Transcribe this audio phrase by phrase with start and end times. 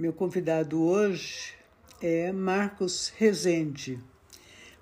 [0.00, 1.52] Meu convidado hoje
[2.00, 4.00] é Marcos Rezende.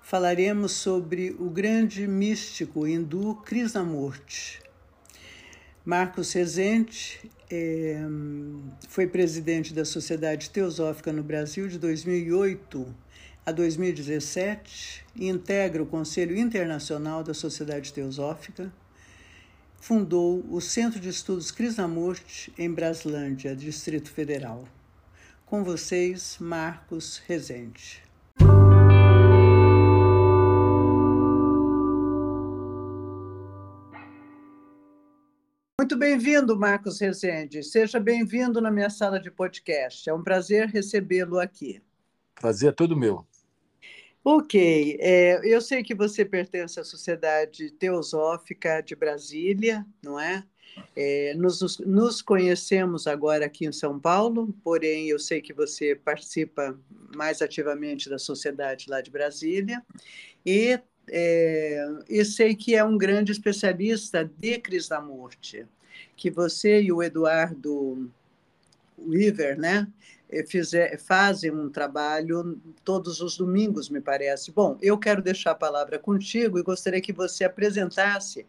[0.01, 4.61] Falaremos sobre o grande místico hindu Krishnamurti.
[5.83, 7.19] Marcos Rezende
[7.51, 7.99] é,
[8.87, 12.95] foi presidente da Sociedade Teosófica no Brasil de 2008
[13.45, 18.71] a 2017 e integra o Conselho Internacional da Sociedade Teosófica.
[19.81, 24.78] Fundou o Centro de Estudos Krishnamurti em Braslândia, Distrito Federal.
[25.49, 28.03] Com vocês, Marcos Rezende.
[35.79, 37.63] Muito bem-vindo, Marcos Rezende.
[37.63, 40.07] Seja bem-vindo na minha sala de podcast.
[40.07, 41.81] É um prazer recebê-lo aqui.
[42.35, 43.25] Prazer é todo meu.
[44.23, 50.45] Ok, é, eu sei que você pertence à Sociedade Teosófica de Brasília, não é?
[50.95, 56.77] É, nos, nos, conhecemos agora aqui em São Paulo, porém eu sei que você participa
[57.15, 59.83] mais ativamente da sociedade lá de Brasília
[60.45, 65.65] e, é, e sei que é um grande especialista de Krishnamurti,
[66.15, 68.11] que você e o Eduardo
[68.97, 69.87] Weaver, né,
[70.47, 74.51] fizer, fazem um trabalho todos os domingos, me parece.
[74.51, 78.45] Bom, eu quero deixar a palavra contigo e gostaria que você apresentasse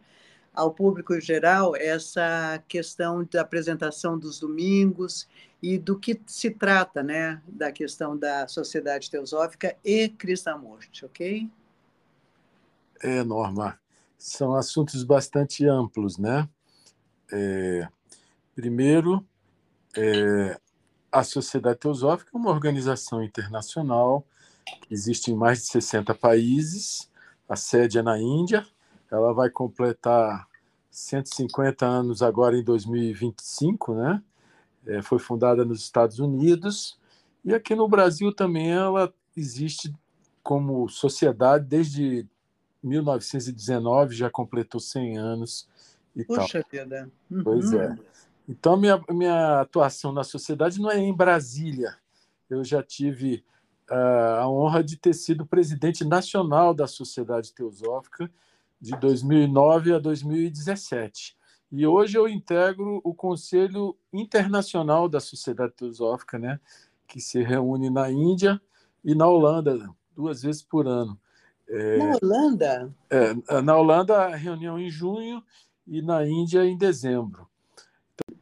[0.53, 5.27] ao público em geral essa questão da apresentação dos domingos
[5.61, 11.49] e do que se trata, né, da questão da sociedade teosófica e Krishnamurti, ok?
[12.99, 13.79] É, Norma,
[14.17, 16.47] são assuntos bastante amplos, né?
[17.31, 17.87] É,
[18.55, 19.25] primeiro,
[19.95, 20.59] é,
[21.11, 24.25] a Sociedade Teosófica é uma organização internacional
[24.81, 27.09] que existe em mais de 60 países,
[27.49, 28.65] a sede é na Índia,
[29.11, 30.47] ela vai completar
[30.89, 34.23] 150 anos agora em 2025, né?
[34.85, 36.97] É, foi fundada nos Estados Unidos
[37.45, 39.93] e aqui no Brasil também ela existe
[40.41, 42.27] como sociedade desde
[42.83, 45.67] 1919, já completou 100 anos
[46.15, 46.71] e Puxa tal.
[46.71, 47.11] vida.
[47.29, 47.43] Uhum.
[47.43, 47.95] Pois é.
[48.49, 51.95] Então, minha, minha atuação na sociedade não é em Brasília.
[52.49, 53.45] Eu já tive
[53.89, 58.29] uh, a honra de ter sido presidente nacional da Sociedade Teosófica
[58.81, 61.37] de 2009 a 2017.
[61.71, 66.59] E hoje eu integro o Conselho Internacional da Sociedade Teosófica, né,
[67.07, 68.59] que se reúne na Índia
[69.05, 71.17] e na Holanda, duas vezes por ano.
[71.69, 72.95] É, na Holanda?
[73.09, 75.41] É, na Holanda, a reunião em junho
[75.87, 77.47] e na Índia em dezembro.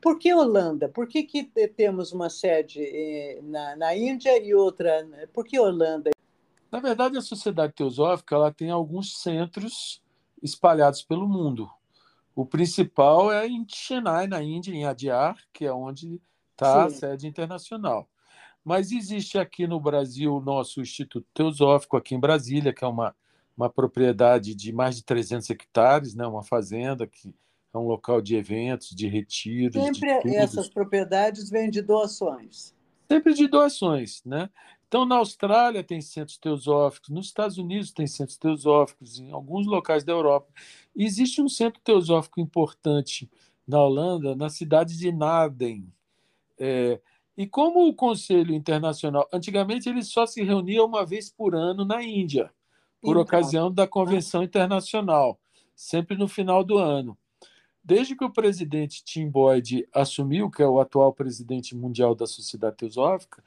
[0.01, 0.87] Por que Holanda?
[0.87, 5.07] Por que, que temos uma sede eh, na, na Índia e outra?
[5.33, 6.09] Por que Holanda?
[6.71, 10.01] Na verdade, a Sociedade Teosófica ela tem alguns centros
[10.41, 11.69] espalhados pelo mundo.
[12.35, 17.27] O principal é em Chennai, na Índia, em Adyar, que é onde está a sede
[17.27, 18.09] internacional.
[18.63, 23.15] Mas existe aqui no Brasil o nosso Instituto Teosófico, aqui em Brasília, que é uma,
[23.57, 27.33] uma propriedade de mais de 300 hectares, né, uma fazenda que
[27.73, 29.81] é um local de eventos, de retiros.
[29.81, 32.73] Sempre de essas propriedades vêm de doações.
[33.11, 34.49] Sempre de doações, né?
[34.89, 40.03] Então, na Austrália tem centros teosóficos, nos Estados Unidos tem centros teosóficos, em alguns locais
[40.03, 40.51] da Europa.
[40.95, 43.29] E existe um centro teosófico importante
[43.67, 45.93] na Holanda, na cidade de Naden.
[46.57, 46.99] É,
[47.37, 52.03] e como o Conselho Internacional, antigamente ele só se reunia uma vez por ano na
[52.03, 52.51] Índia,
[52.99, 55.39] por então, ocasião da Convenção Internacional,
[55.75, 57.15] sempre no final do ano.
[57.83, 62.77] Desde que o presidente Tim Boyd assumiu, que é o atual presidente mundial da Sociedade
[62.77, 63.43] Teosófica,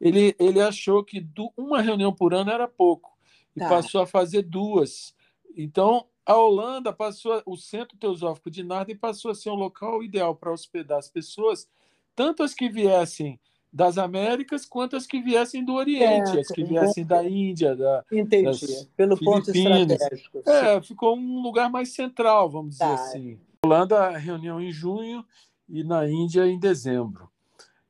[0.00, 3.16] ele, ele achou que do, uma reunião por ano era pouco
[3.54, 3.68] e tá.
[3.68, 5.14] passou a fazer duas.
[5.56, 10.34] Então, a Holanda passou, o Centro Teosófico de Narden passou a ser um local ideal
[10.34, 11.68] para hospedar as pessoas,
[12.14, 13.40] tanto as que viessem
[13.72, 18.88] das Américas quanto as que viessem do Oriente, as que viessem da Índia, da, Entendi.
[18.96, 20.42] Pelo ponto estratégico.
[20.48, 22.94] É, ficou um lugar mais central, vamos dizer tá.
[22.94, 23.38] assim.
[23.64, 25.24] Holanda, reunião em junho
[25.68, 27.28] e na Índia em dezembro.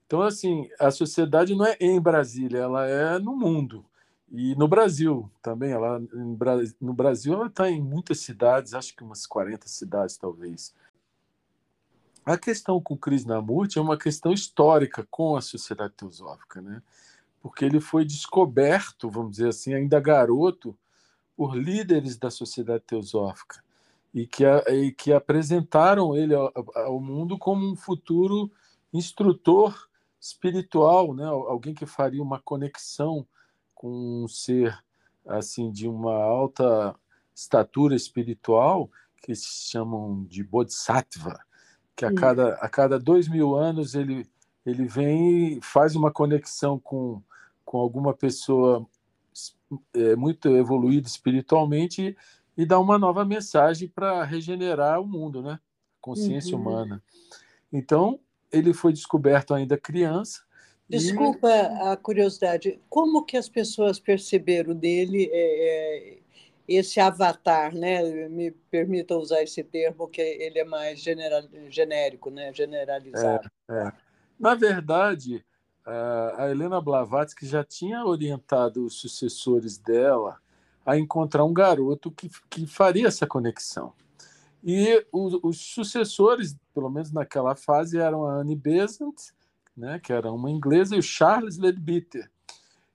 [0.06, 3.84] Então, assim, a sociedade não é em Brasília, ela é no mundo.
[4.30, 5.72] E no Brasil também.
[5.72, 6.00] Ela,
[6.80, 10.74] no Brasil, ela está em muitas cidades, acho que umas 40 cidades, talvez.
[12.24, 16.82] A questão com o Krishnamurti é uma questão histórica com a sociedade teosófica, né?
[17.46, 20.76] porque ele foi descoberto, vamos dizer assim, ainda garoto,
[21.36, 23.62] por líderes da sociedade teosófica
[24.12, 28.50] e que, e que apresentaram ele ao, ao mundo como um futuro
[28.92, 29.88] instrutor
[30.20, 31.24] espiritual, né?
[31.24, 33.26] alguém que faria uma conexão
[33.74, 34.76] com um ser
[35.26, 36.94] assim de uma alta
[37.34, 38.90] estatura espiritual
[39.22, 41.38] que se chamam de Bodhisattva,
[41.94, 44.26] que a cada, a cada dois mil anos ele,
[44.64, 47.22] ele vem faz uma conexão com,
[47.64, 48.86] com alguma pessoa
[49.94, 52.16] é, muito evoluída espiritualmente
[52.56, 55.58] e, e dá uma nova mensagem para regenerar o mundo, né?
[56.00, 56.62] Consciência uhum.
[56.62, 57.02] humana.
[57.72, 58.20] Então,
[58.52, 60.42] ele foi descoberto ainda criança.
[60.88, 61.90] Desculpa e...
[61.90, 66.18] a curiosidade, como que as pessoas perceberam dele é, é,
[66.68, 68.28] esse avatar, né?
[68.28, 72.52] Me permita usar esse termo, que ele é mais general, genérico, né?
[72.52, 73.50] generalizado.
[73.68, 73.92] É, é.
[74.38, 75.44] Na verdade,
[75.86, 80.38] a Helena Blavatsky já tinha orientado os sucessores dela
[80.84, 83.92] a encontrar um garoto que, que faria essa conexão.
[84.62, 89.14] E os, os sucessores, pelo menos naquela fase, eram a Anne Besant,
[89.76, 92.30] né, que era uma inglesa, e o Charles Leadbeater.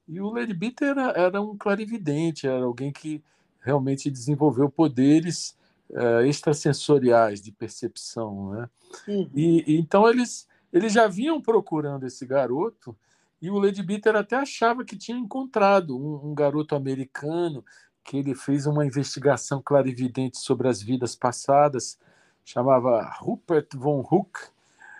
[0.07, 3.23] E o Leadbeater era, era um clarividente, era alguém que
[3.61, 5.55] realmente desenvolveu poderes
[5.89, 8.51] uh, extrasensoriais de percepção.
[8.51, 8.69] Né?
[9.07, 9.29] Uhum.
[9.33, 12.95] E, e, então eles eles já vinham procurando esse garoto
[13.41, 17.65] e o Lady Bitter até achava que tinha encontrado um, um, garoto americano
[18.03, 21.97] que ele fez uma investigação clarividente sobre as vidas passadas,
[22.43, 24.39] chamava Rupert von Hook.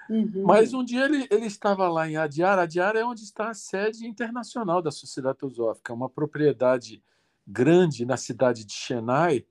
[0.09, 0.44] Uhum.
[0.44, 2.59] Mas um dia ele, ele estava lá em Adyar.
[2.59, 7.01] Adyar é onde está a sede internacional da Sociedade Teosófica, uma propriedade
[7.48, 9.45] grande na cidade de Chennai,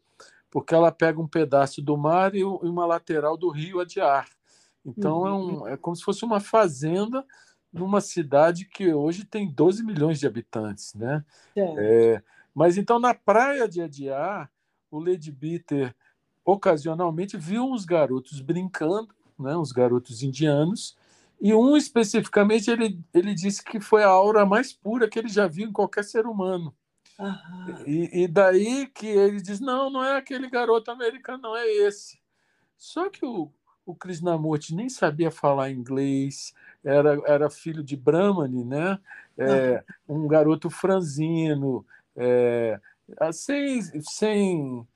[0.50, 4.28] porque ela pega um pedaço do mar e uma lateral do rio Adyar.
[4.84, 5.50] Então é uhum.
[5.50, 7.24] é, um, é como se fosse uma fazenda
[7.72, 11.24] numa cidade que hoje tem 12 milhões de habitantes, né?
[11.78, 12.22] É,
[12.54, 14.50] mas então na praia de Adiar,
[14.90, 15.94] o Lady Bitter
[16.44, 19.56] ocasionalmente viu uns garotos brincando, né?
[19.56, 20.96] Uns garotos indianos
[21.40, 25.46] e um especificamente ele ele disse que foi a aura mais pura que ele já
[25.46, 26.74] viu em qualquer ser humano.
[27.86, 32.18] E, e, daí que ele diz não, não é aquele garoto americano, não é esse.
[32.78, 33.52] Só que o,
[33.84, 38.98] o Krishnamurti nem sabia falar inglês, era, era filho de Brahmani, né?
[39.36, 41.84] É, um garoto franzino,
[42.16, 42.80] é,
[43.32, 44.88] sem, sem,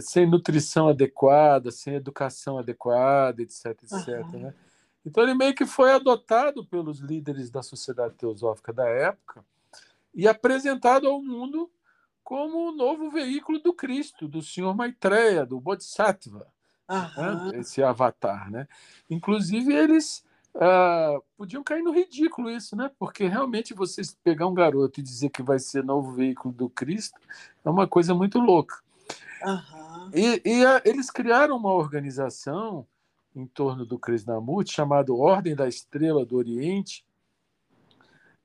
[0.00, 4.08] sem nutrição adequada, sem educação adequada, etc, etc.
[4.08, 4.40] Uhum.
[4.40, 4.54] Né?
[5.04, 9.44] Então ele meio que foi adotado pelos líderes da sociedade teosófica da época
[10.14, 11.70] e apresentado ao mundo
[12.22, 16.46] como o novo veículo do Cristo, do Senhor Maitreya, do Bodhisattva
[16.88, 17.58] né?
[17.58, 18.50] esse avatar.
[18.50, 18.68] Né?
[19.10, 20.24] Inclusive, eles
[20.56, 22.90] uh, podiam cair no ridículo isso, né?
[22.98, 27.18] porque realmente você pegar um garoto e dizer que vai ser novo veículo do Cristo
[27.64, 28.76] é uma coisa muito louca.
[30.14, 32.86] E, e a, eles criaram uma organização
[33.34, 37.04] em torno do Krishnamurti chamado Ordem da Estrela do Oriente,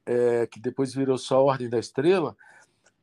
[0.06, 2.36] é, que depois virou só Ordem da Estrela,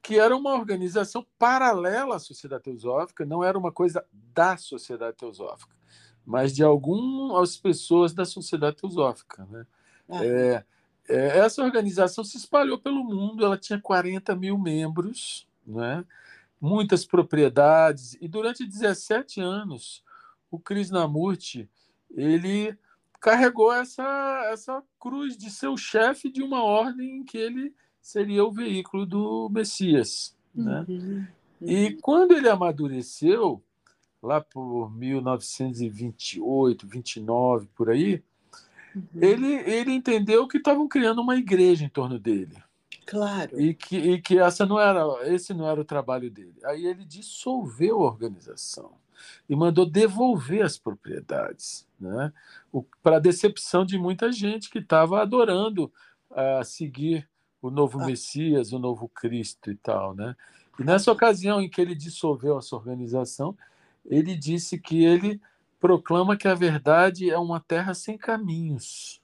[0.03, 5.75] que era uma organização paralela à Sociedade Teosófica, não era uma coisa da Sociedade Teosófica,
[6.25, 9.47] mas de algumas pessoas da Sociedade Teosófica.
[9.51, 9.67] Né?
[10.09, 10.65] É,
[11.09, 16.05] é, essa organização se espalhou pelo mundo, ela tinha 40 mil membros, né?
[16.61, 20.03] muitas propriedades, e durante 17 anos
[20.51, 21.69] o Krishnamurti
[22.11, 22.77] ele
[23.21, 28.53] carregou essa, essa cruz de ser o chefe de uma ordem que ele seria o
[28.53, 30.37] veículo do Messias.
[30.55, 30.85] Né?
[30.87, 31.27] Uhum, uhum.
[31.63, 33.63] E quando ele amadureceu,
[34.25, 38.23] lá por 1928, 29, por aí,
[38.95, 39.03] uhum.
[39.21, 42.57] ele, ele entendeu que estavam criando uma igreja em torno dele.
[43.07, 43.61] Claro.
[43.61, 46.57] E que, e que essa não era, esse não era o trabalho dele.
[46.65, 48.93] Aí ele dissolveu a organização
[49.49, 52.33] e mandou devolver as propriedades, né?
[53.03, 55.93] para decepção de muita gente que estava adorando
[56.31, 57.29] a uh, seguir
[57.61, 58.07] o novo ah.
[58.07, 60.35] Messias, o novo Cristo e tal, né?
[60.79, 63.57] E nessa ocasião em que ele dissolveu essa organização,
[64.05, 65.41] ele disse que ele
[65.81, 69.21] proclama que a verdade é uma terra sem caminhos,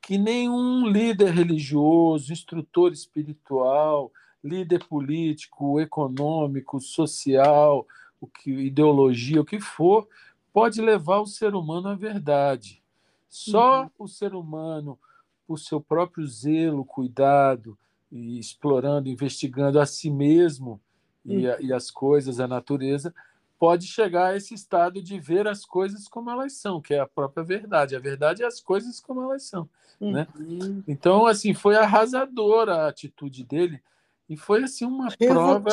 [0.00, 4.10] que nenhum líder religioso, instrutor espiritual,
[4.42, 7.86] líder político, econômico, social,
[8.20, 10.08] o que ideologia, o que for,
[10.52, 12.82] pode levar o ser humano à verdade.
[13.28, 13.90] Só uhum.
[14.00, 14.98] o ser humano
[15.46, 17.78] por seu próprio zelo, cuidado,
[18.10, 20.80] e explorando, investigando a si mesmo
[21.24, 23.14] e, a, e, as coisas, a natureza,
[23.62, 27.06] pode chegar a esse estado de ver as coisas como elas são, que é a
[27.06, 27.94] própria verdade.
[27.94, 29.70] A verdade é as coisas como elas são.
[30.00, 30.26] Né?
[30.34, 30.58] Uhum.
[30.58, 30.82] Né?
[30.88, 33.80] Então, assim, foi arrasadora a atitude dele
[34.28, 35.70] e foi assim uma prova.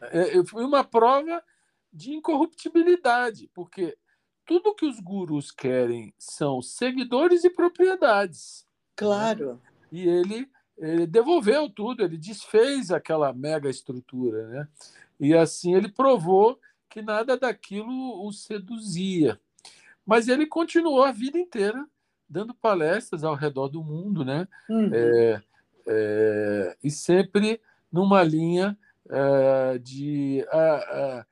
[0.00, 1.44] É, foi uma prova
[1.92, 3.94] de incorruptibilidade, porque
[4.46, 8.64] tudo que os gurus querem são seguidores e propriedades.
[8.64, 8.94] Né?
[8.96, 9.52] Claro.
[9.52, 9.58] Né?
[9.92, 14.68] E ele, ele, devolveu tudo, ele desfez aquela mega estrutura, né?
[15.20, 16.58] E assim ele provou
[16.88, 19.38] que nada daquilo o seduzia.
[20.06, 21.86] Mas ele continuou a vida inteira
[22.28, 24.46] dando palestras ao redor do mundo, né?
[24.68, 24.90] Uhum.
[24.92, 25.42] É,
[25.86, 27.60] é, e sempre
[27.90, 28.76] numa linha
[29.08, 31.26] é, de a, a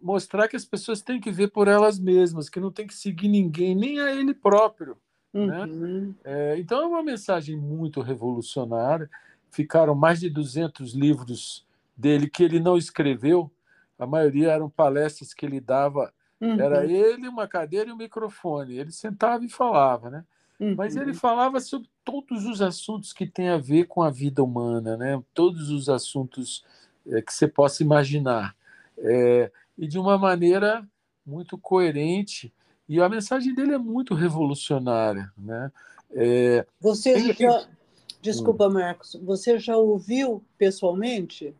[0.00, 3.28] mostrar que as pessoas têm que ver por elas mesmas, que não tem que seguir
[3.28, 4.96] ninguém, nem a ele próprio.
[5.32, 5.64] Né?
[5.64, 6.14] Uhum.
[6.24, 6.58] Né?
[6.58, 9.10] Então é uma mensagem muito revolucionária.
[9.50, 11.65] Ficaram mais de 200 livros
[11.96, 13.50] dele que ele não escreveu.
[13.98, 16.12] A maioria eram palestras que ele dava.
[16.40, 16.60] Uhum.
[16.60, 18.76] Era ele, uma cadeira e um microfone.
[18.76, 20.24] Ele sentava e falava, né?
[20.60, 20.74] Uhum.
[20.74, 24.96] Mas ele falava sobre todos os assuntos que têm a ver com a vida humana,
[24.96, 25.22] né?
[25.34, 26.64] Todos os assuntos
[27.06, 28.54] é, que você possa imaginar.
[28.98, 30.86] É, e de uma maneira
[31.26, 32.52] muito coerente.
[32.88, 35.32] E a mensagem dele é muito revolucionária.
[35.36, 35.72] Né?
[36.12, 36.66] É...
[36.80, 37.66] Você já.
[38.22, 38.68] Desculpa.
[38.68, 41.54] Marcos, você já ouviu pessoalmente?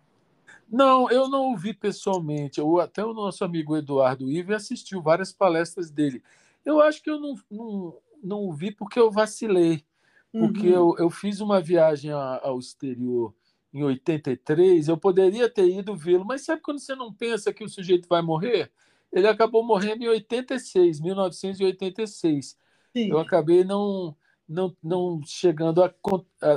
[0.69, 2.59] Não, eu não ouvi pessoalmente.
[2.59, 6.23] Eu, até o nosso amigo Eduardo Ive assistiu várias palestras dele.
[6.65, 9.85] Eu acho que eu não, não, não ouvi porque eu vacilei.
[10.33, 10.75] Porque uhum.
[10.75, 13.33] eu, eu fiz uma viagem ao exterior
[13.73, 17.69] em 83, eu poderia ter ido vê-lo, mas sabe quando você não pensa que o
[17.69, 18.71] sujeito vai morrer?
[19.13, 22.57] Ele acabou morrendo em 86, 1986.
[22.97, 23.11] Sim.
[23.11, 24.17] Eu acabei não,
[24.49, 25.95] não, não chegando a,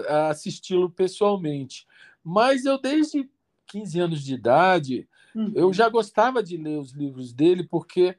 [0.07, 1.85] a assisti-lo pessoalmente.
[2.23, 3.29] Mas eu, desde
[3.69, 5.51] 15 anos de idade, uhum.
[5.55, 8.17] eu já gostava de ler os livros dele, porque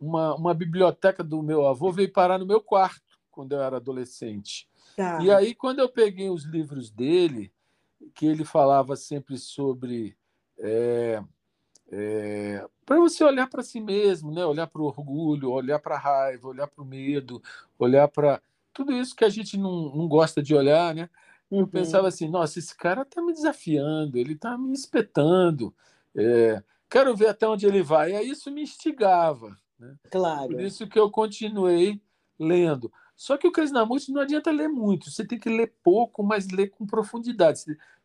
[0.00, 4.68] uma, uma biblioteca do meu avô veio parar no meu quarto quando eu era adolescente.
[4.96, 5.22] Tá.
[5.22, 7.52] E aí, quando eu peguei os livros dele,
[8.14, 10.16] que ele falava sempre sobre
[10.58, 11.22] é,
[11.90, 14.44] é, para você olhar para si mesmo, né?
[14.44, 17.42] olhar para o orgulho, olhar para a raiva, olhar para o medo,
[17.78, 18.40] olhar para
[18.72, 21.10] tudo isso que a gente não, não gosta de olhar, né?
[21.52, 21.66] Eu uhum.
[21.66, 25.74] pensava assim, nossa, esse cara está me desafiando, ele está me espetando,
[26.16, 28.12] é, quero ver até onde ele vai.
[28.12, 29.54] E aí isso me instigava.
[29.78, 29.94] Né?
[30.10, 30.48] Claro.
[30.52, 32.00] Por isso que eu continuei
[32.38, 32.90] lendo.
[33.14, 36.70] Só que o Krishnamurti não adianta ler muito, você tem que ler pouco, mas ler
[36.70, 37.60] com profundidade.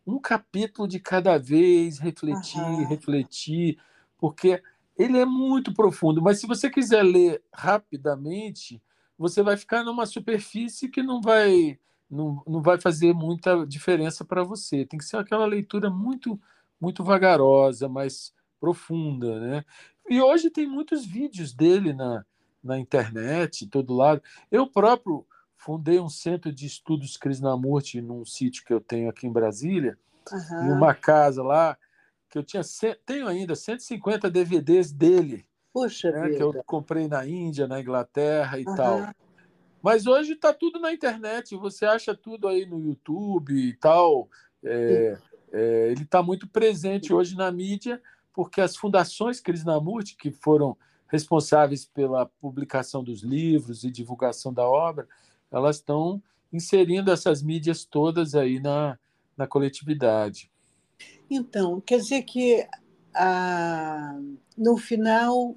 [0.06, 2.86] Um capítulo de cada vez, refletir, uhum.
[2.86, 3.80] refletir,
[4.18, 4.62] porque
[4.98, 6.22] ele é muito profundo.
[6.22, 8.82] Mas se você quiser ler rapidamente,
[9.18, 14.44] você vai ficar numa superfície que não vai, não, não vai fazer muita diferença para
[14.44, 14.86] você.
[14.86, 16.40] Tem que ser aquela leitura muito,
[16.80, 19.66] muito vagarosa, mais profunda, né?
[20.10, 22.26] E hoje tem muitos vídeos dele na,
[22.64, 24.22] na internet, todo lado.
[24.50, 29.32] Eu próprio fundei um centro de estudos Krishnamurti num sítio que eu tenho aqui em
[29.32, 29.98] Brasília,
[30.32, 30.66] uhum.
[30.66, 31.78] em uma casa lá,
[32.30, 32.64] que eu tinha
[33.06, 35.46] tenho ainda 150 DVDs dele.
[35.74, 38.76] Puxa né, Que eu comprei na Índia, na Inglaterra e uhum.
[38.76, 39.10] tal.
[39.82, 44.30] Mas hoje está tudo na internet, você acha tudo aí no YouTube e tal.
[44.64, 45.18] É,
[45.52, 48.02] é, ele está muito presente hoje na mídia,
[48.34, 55.08] porque as fundações Krishnamurti, que foram responsáveis pela publicação dos livros e divulgação da obra,
[55.50, 59.00] elas estão inserindo essas mídias todas aí na,
[59.36, 60.52] na coletividade.
[61.30, 62.68] Então, quer dizer que
[63.14, 64.20] ah,
[64.58, 65.56] no final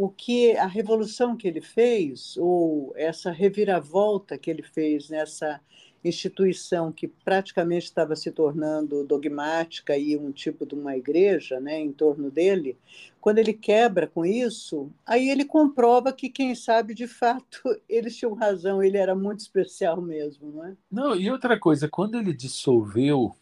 [0.00, 5.60] o que a revolução que ele fez ou essa reviravolta que ele fez nessa
[6.04, 11.90] instituição que praticamente estava se tornando dogmática e um tipo de uma igreja né, em
[11.90, 12.78] torno dele,
[13.20, 18.34] quando ele quebra com isso, aí ele comprova que, quem sabe, de fato, eles tinham
[18.34, 20.52] razão, ele era muito especial mesmo.
[20.52, 20.76] Não, é?
[20.88, 23.34] não e outra coisa, quando ele dissolveu,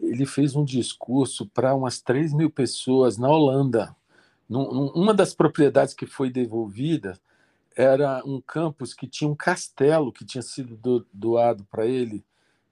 [0.00, 3.94] ele fez um discurso para umas 3 mil pessoas na Holanda.
[4.48, 7.18] Uma das propriedades que foi devolvida,
[7.76, 12.24] era um campus que tinha um castelo que tinha sido do, doado para ele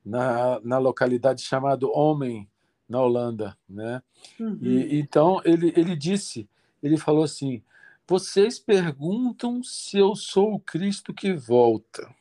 [0.05, 2.49] na, na localidade chamada Homem,
[2.89, 4.03] na Holanda, né?
[4.41, 4.59] Uhum.
[4.63, 6.49] E então ele ele disse,
[6.83, 7.63] ele falou assim:
[8.07, 12.15] vocês perguntam se eu sou o Cristo que volta.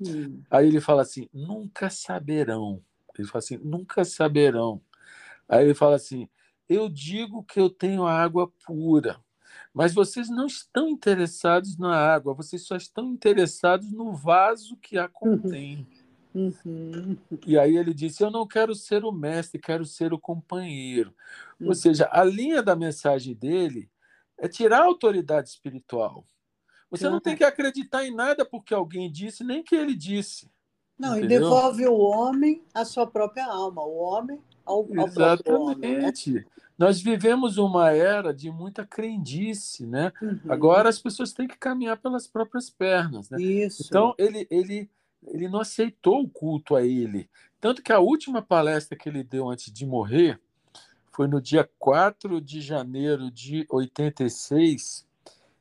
[0.00, 0.42] Uhum.
[0.50, 2.80] Aí ele fala assim: nunca saberão.
[3.16, 4.80] Ele fala assim: nunca saberão.
[5.48, 6.28] Aí ele fala assim:
[6.68, 9.18] eu digo que eu tenho água pura.
[9.72, 15.04] Mas vocês não estão interessados na água, vocês só estão interessados no vaso que a
[15.04, 15.10] uhum.
[15.12, 15.86] contém.
[16.34, 17.16] Uhum.
[17.46, 21.14] E aí ele disse: Eu não quero ser o mestre, quero ser o companheiro.
[21.60, 21.68] Uhum.
[21.68, 23.90] Ou seja, a linha da mensagem dele
[24.36, 26.24] é tirar a autoridade espiritual.
[26.90, 30.50] Você não tem que acreditar em nada porque alguém disse, nem que ele disse.
[30.98, 31.38] Não, entendeu?
[31.38, 35.50] e devolve o homem à sua própria alma, o homem ao, ao Exatamente.
[35.50, 35.98] homem.
[35.98, 36.44] Né?
[36.78, 40.12] Nós vivemos uma era de muita crendice, né?
[40.22, 40.40] Uhum.
[40.48, 43.40] Agora as pessoas têm que caminhar pelas próprias pernas, né?
[43.40, 43.84] Isso.
[43.86, 44.88] Então ele ele
[45.26, 47.28] ele não aceitou o culto a ele.
[47.60, 50.40] Tanto que a última palestra que ele deu antes de morrer
[51.10, 55.04] foi no dia 4 de janeiro de 86.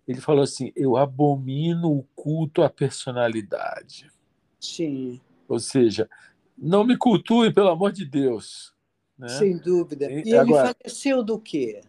[0.08, 4.12] ele falou assim: Eu abomino o culto à personalidade.
[4.60, 5.20] Sim.
[5.48, 6.08] Ou seja,
[6.56, 8.76] não me cultue, pelo amor de Deus.
[9.18, 9.30] Né?
[9.30, 10.12] Sem dúvida.
[10.12, 11.82] E, ele Agora, faleceu do quê?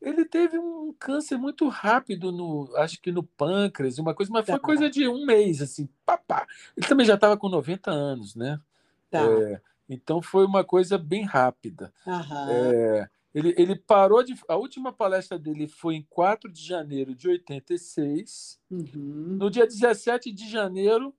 [0.00, 4.52] Ele teve um câncer muito rápido, no, acho que no pâncreas, uma coisa, mas tá.
[4.52, 6.46] foi coisa de um mês, assim, papá.
[6.76, 8.60] Ele também já estava com 90 anos, né?
[9.10, 9.22] Tá.
[9.22, 11.92] É, então foi uma coisa bem rápida.
[12.50, 14.34] É, ele, ele parou de.
[14.46, 18.60] A última palestra dele foi em 4 de janeiro de 86.
[18.70, 19.36] Uhum.
[19.38, 21.14] No dia 17 de janeiro,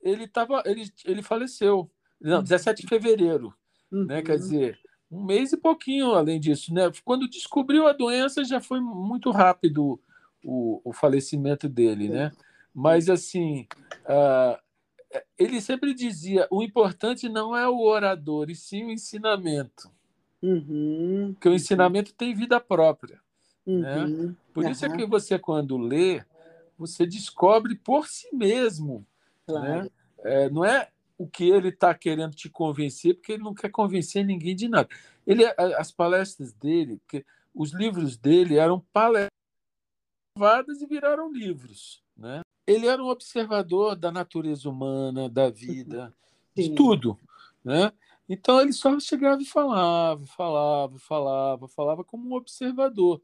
[0.00, 1.90] ele, tava, ele, ele faleceu.
[2.20, 3.54] Não, 17 de fevereiro.
[3.90, 4.04] Uhum.
[4.04, 4.22] Né?
[4.22, 4.38] Quer uhum.
[4.38, 4.78] dizer,
[5.10, 6.72] um mês e pouquinho além disso.
[6.72, 6.82] Né?
[7.04, 10.00] Quando descobriu a doença, já foi muito rápido
[10.44, 12.08] o, o falecimento dele.
[12.08, 12.32] Né?
[12.74, 13.66] Mas, assim,
[14.04, 14.58] uh,
[15.38, 19.90] ele sempre dizia: o importante não é o orador, e sim o ensinamento.
[20.42, 21.32] Uhum.
[21.34, 23.20] Porque o ensinamento tem vida própria.
[23.66, 23.96] Né?
[24.04, 24.26] Uhum.
[24.28, 24.34] Né?
[24.52, 26.22] Por isso é que você, quando lê,
[26.78, 28.98] você descobre por si mesmo.
[28.98, 29.04] Né?
[29.46, 29.82] Claro.
[29.82, 29.90] Né?
[30.24, 34.24] É, não é o que ele está querendo te convencer, porque ele não quer convencer
[34.24, 34.88] ninguém de nada.
[35.26, 35.44] Ele,
[35.76, 39.30] as palestras dele, porque os livros dele eram palestras
[40.80, 42.42] e viraram livros, né?
[42.64, 46.14] Ele era um observador da natureza humana, da vida,
[46.54, 46.62] Sim.
[46.62, 47.18] de tudo,
[47.64, 47.92] né?
[48.28, 53.20] Então ele só chegava e falava, falava, falava, falava como um observador.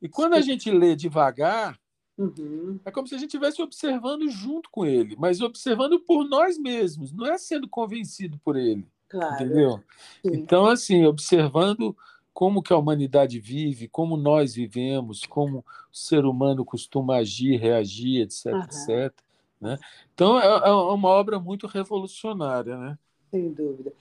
[0.00, 1.76] E quando a gente lê devagar,
[2.18, 2.80] Uhum.
[2.84, 7.12] É como se a gente estivesse observando junto com ele, mas observando por nós mesmos,
[7.12, 8.86] não é sendo convencido por ele.
[9.08, 9.34] Claro.
[9.34, 9.80] Entendeu?
[10.24, 10.32] Sim.
[10.34, 11.96] Então, assim, observando
[12.32, 18.22] como que a humanidade vive, como nós vivemos, como o ser humano costuma agir, reagir,
[18.22, 18.60] etc, uhum.
[18.62, 19.14] etc.
[19.60, 19.78] Né?
[20.14, 22.98] Então, é, é uma obra muito revolucionária, né?
[23.30, 23.92] Sem dúvida.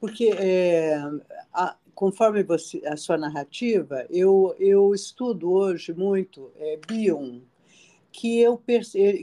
[0.00, 0.98] Porque, é,
[1.52, 7.40] a, conforme você, a sua narrativa, eu, eu estudo hoje muito é, Bion,
[8.12, 8.60] que, eu,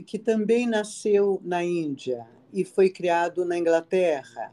[0.06, 4.52] que também nasceu na Índia e foi criado na Inglaterra.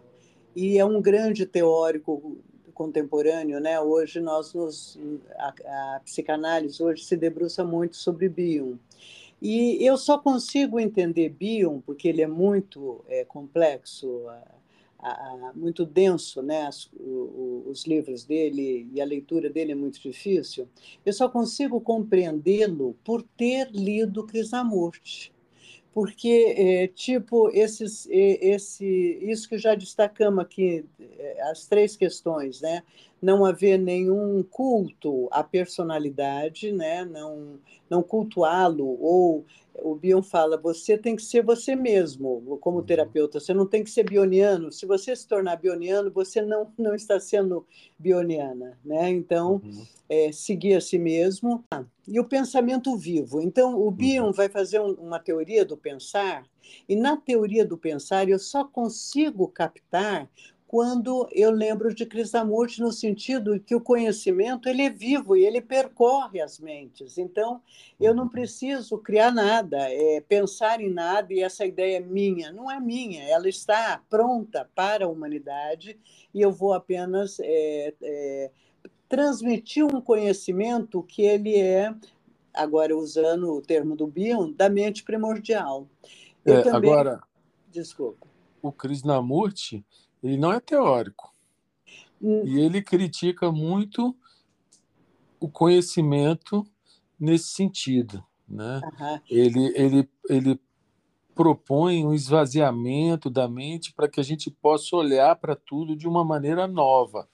[0.56, 2.38] E é um grande teórico
[2.74, 3.80] contemporâneo, né?
[3.80, 5.00] Hoje nós nos
[5.38, 8.76] a, a psicanálise hoje se debruça muito sobre Bion.
[9.42, 14.26] E eu só consigo entender Bion porque ele é muito é, complexo,
[15.56, 16.68] muito denso, né?
[16.70, 16.90] Os,
[17.66, 20.68] os, livros dele e a leitura dele é muito difícil.
[21.06, 25.34] Eu só consigo compreendê-lo por ter lido Krishnamurti
[25.94, 28.86] porque é, tipo esses esse
[29.22, 32.82] isso que já destacamos aqui é, as três questões né
[33.24, 37.60] não haver nenhum culto à personalidade né não
[37.90, 42.84] não cultuá-lo ou o Bion fala, você tem que ser você mesmo, como uhum.
[42.84, 44.72] terapeuta, você não tem que ser bioniano.
[44.72, 47.66] Se você se tornar bioniano, você não, não está sendo
[47.98, 48.78] bioniana.
[48.86, 49.10] Né?
[49.10, 49.86] Então, uhum.
[50.08, 51.64] é, seguir a si mesmo.
[52.08, 53.42] E o pensamento vivo.
[53.42, 54.32] Então, o Bion uhum.
[54.32, 56.46] vai fazer um, uma teoria do pensar,
[56.88, 60.30] e na teoria do pensar eu só consigo captar
[60.74, 65.62] quando eu lembro de Krishnamurti no sentido que o conhecimento ele é vivo e ele
[65.62, 67.20] percorre as mentes.
[67.20, 67.62] Então,
[68.00, 72.52] eu não preciso criar nada, é, pensar em nada e essa ideia é minha.
[72.52, 75.96] Não é minha, ela está pronta para a humanidade
[76.34, 78.52] e eu vou apenas é, é,
[79.08, 81.94] transmitir um conhecimento que ele é,
[82.52, 85.88] agora usando o termo do Bion, da mente primordial.
[86.44, 86.90] Eu também...
[86.90, 87.22] Agora,
[87.72, 88.26] desculpa.
[88.60, 89.86] O Krishnamurti
[90.24, 91.34] ele não é teórico.
[92.22, 92.44] Hum.
[92.46, 94.16] E ele critica muito
[95.40, 96.66] o conhecimento
[97.20, 98.24] nesse sentido.
[98.48, 98.82] Né?
[98.84, 99.20] Uhum.
[99.30, 100.60] Ele, ele, ele
[101.36, 106.24] propõe um esvaziamento da mente para que a gente possa olhar para tudo de uma
[106.24, 107.28] maneira nova.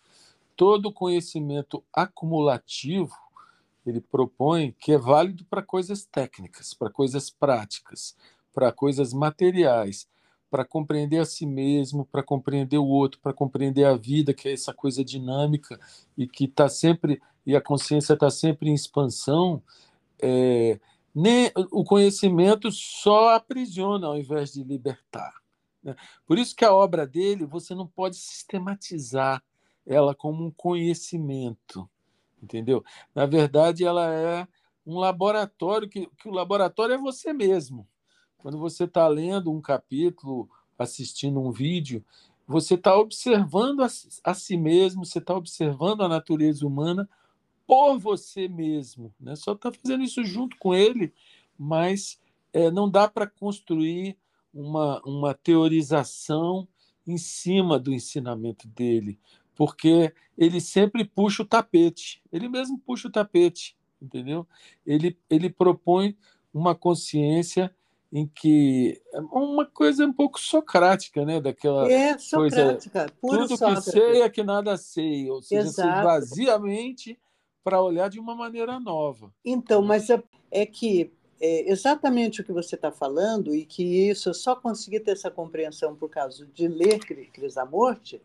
[0.55, 3.15] Todo conhecimento acumulativo
[3.85, 8.15] ele propõe que é válido para coisas técnicas, para coisas práticas,
[8.53, 10.07] para coisas materiais
[10.49, 14.53] para compreender a si mesmo, para compreender o outro, para compreender a vida, que é
[14.53, 15.79] essa coisa dinâmica
[16.17, 19.61] e que está sempre e a consciência está sempre em expansão.
[20.21, 20.79] É,
[21.13, 25.33] nem, o conhecimento só aprisiona ao invés de libertar.
[25.83, 25.95] Né?
[26.25, 29.43] Por isso que a obra dele você não pode sistematizar
[29.85, 31.89] ela como um conhecimento,
[32.41, 32.83] entendeu?
[33.15, 34.47] Na verdade, ela é
[34.85, 37.87] um laboratório que, que o laboratório é você mesmo.
[38.39, 42.03] Quando você está lendo um capítulo, assistindo um vídeo,
[42.47, 43.87] você está observando a,
[44.23, 47.07] a, si mesmo, você está observando a natureza humana
[47.67, 49.13] por você mesmo.
[49.19, 49.35] Né?
[49.35, 51.13] Só está fazendo isso junto com ele,
[51.57, 52.19] mas
[52.51, 54.17] é, não dá para construir
[54.53, 56.67] uma, uma teorização
[57.05, 59.19] em cima do ensinamento dele,
[59.55, 63.77] porque ele sempre puxa o tapete, ele mesmo puxa o tapete.
[64.01, 64.47] entendeu?
[64.85, 66.17] Ele, ele propõe
[66.53, 67.73] uma consciência
[68.11, 71.39] em que é uma coisa um pouco socrática, né?
[71.39, 73.85] Daquela é, socrática, coisa, puro tudo Sócrates.
[73.85, 77.19] que sei é que nada sei, ou seja, se esvazia a mente
[77.63, 79.31] para olhar de uma maneira nova.
[79.45, 84.29] Então, mas é, é que é exatamente o que você está falando e que isso
[84.29, 88.21] eu só consegui ter essa compreensão por causa de ler Cris da Morte,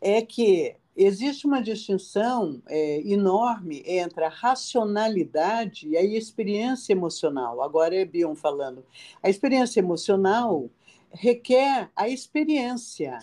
[0.00, 7.62] é que existe uma distinção é, enorme entre a racionalidade e a experiência emocional.
[7.62, 8.84] Agora é Bion falando.
[9.22, 10.68] A experiência emocional
[11.10, 13.18] requer a experiência.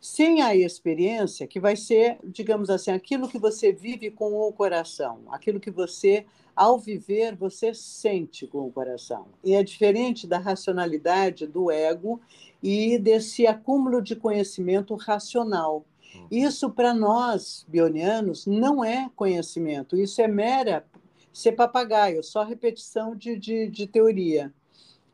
[0.00, 5.20] Sem a experiência, que vai ser, digamos assim, aquilo que você vive com o coração,
[5.30, 6.24] aquilo que você,
[6.56, 9.26] ao viver, você sente com o coração.
[9.44, 12.18] E é diferente da racionalidade do ego
[12.62, 15.84] e desse acúmulo de conhecimento racional.
[16.14, 16.26] Uhum.
[16.30, 20.84] Isso, para nós, bionianos, não é conhecimento, isso é mera
[21.32, 24.52] ser papagaio, só repetição de, de, de teoria.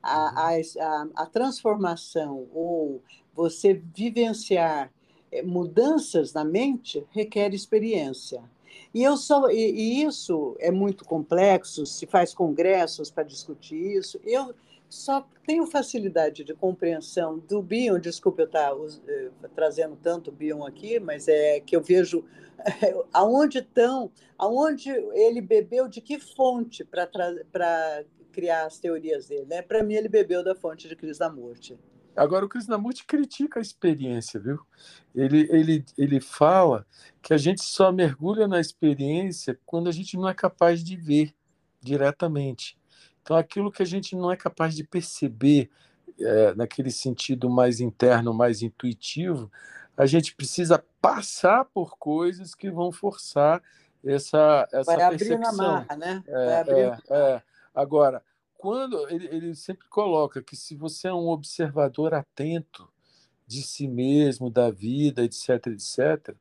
[0.02, 0.82] A, uhum.
[0.82, 3.02] a, a, transformação ou
[3.34, 4.92] você vivenciar
[5.32, 8.42] eh, mudanças na mente requer experiência.
[8.94, 14.20] E, eu só, e, e isso é muito complexo, se faz congressos para discutir isso.
[14.24, 14.54] Eu
[14.88, 18.88] só tenho facilidade de compreensão do Bion, desculpe eu estar uh,
[19.54, 22.24] trazendo tanto Bion aqui, mas é que eu vejo
[23.12, 29.46] aonde estão, aonde ele bebeu, de que fonte para criar as teorias dele.
[29.46, 29.62] Né?
[29.62, 31.78] Para mim, ele bebeu da fonte de Krishnamurti.
[32.14, 34.58] Agora, o Krishnamurti critica a experiência, viu?
[35.14, 36.86] Ele, ele, ele fala
[37.20, 41.34] que a gente só mergulha na experiência quando a gente não é capaz de ver
[41.78, 42.78] diretamente.
[43.26, 45.68] Então, aquilo que a gente não é capaz de perceber
[46.16, 49.50] é, naquele sentido mais interno, mais intuitivo,
[49.96, 53.60] a gente precisa passar por coisas que vão forçar
[54.04, 55.34] essa, essa Vai percepção.
[55.34, 56.22] abrir na marra, né?
[56.24, 57.02] É, Vai abrir...
[57.10, 57.42] É, é.
[57.74, 58.22] Agora,
[58.56, 62.88] quando ele, ele sempre coloca que se você é um observador atento
[63.44, 66.32] de si mesmo, da vida, etc., etc.,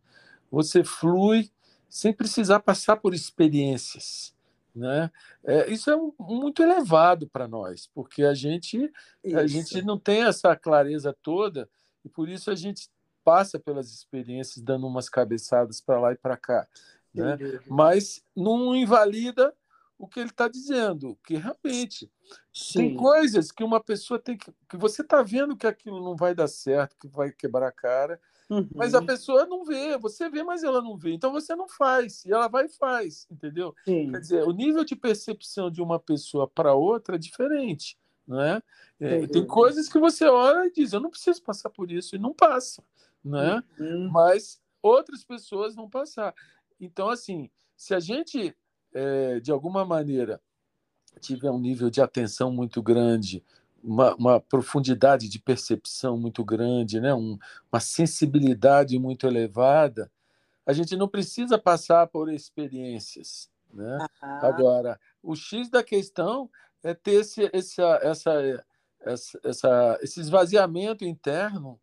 [0.51, 1.49] você flui
[1.89, 4.34] sem precisar passar por experiências.
[4.75, 5.09] Né?
[5.43, 8.91] É, isso é muito elevado para nós, porque a gente,
[9.33, 11.69] a gente não tem essa clareza toda
[12.03, 12.89] e por isso a gente
[13.23, 16.67] passa pelas experiências dando umas cabeçadas para lá e para cá.
[17.13, 17.37] Né?
[17.67, 19.53] Mas não invalida
[19.97, 22.11] o que ele está dizendo, que realmente
[22.53, 22.73] Sim.
[22.73, 24.53] tem coisas que uma pessoa tem que.
[24.69, 28.19] que você está vendo que aquilo não vai dar certo, que vai quebrar a cara,
[28.49, 28.67] Uhum.
[28.75, 29.05] Mas a uhum.
[29.05, 31.13] pessoa não vê, você vê, mas ela não vê.
[31.13, 33.73] Então você não faz, e ela vai e faz, entendeu?
[33.83, 34.11] Sim.
[34.11, 37.97] Quer dizer, o nível de percepção de uma pessoa para outra é diferente.
[38.27, 38.61] Não é?
[38.99, 42.19] é tem coisas que você olha e diz, eu não preciso passar por isso, e
[42.19, 42.83] não passa.
[43.23, 43.63] Né?
[43.79, 44.09] Uhum.
[44.11, 46.33] Mas outras pessoas vão passar.
[46.79, 48.55] Então, assim, se a gente,
[48.93, 50.39] é, de alguma maneira,
[51.19, 53.43] tiver um nível de atenção muito grande
[53.85, 57.13] uma, uma, profundidade de percepção muito grande, né?
[57.13, 57.37] Um,
[57.71, 60.11] uma sensibilidade muito elevada,
[60.65, 63.49] a gente não precisa passar por experiências.
[63.71, 63.97] Né?
[64.41, 66.49] Agora, o X da questão
[66.83, 68.65] é ter esse, essa, essa,
[69.01, 71.79] essa, essa, esse esvaziamento interno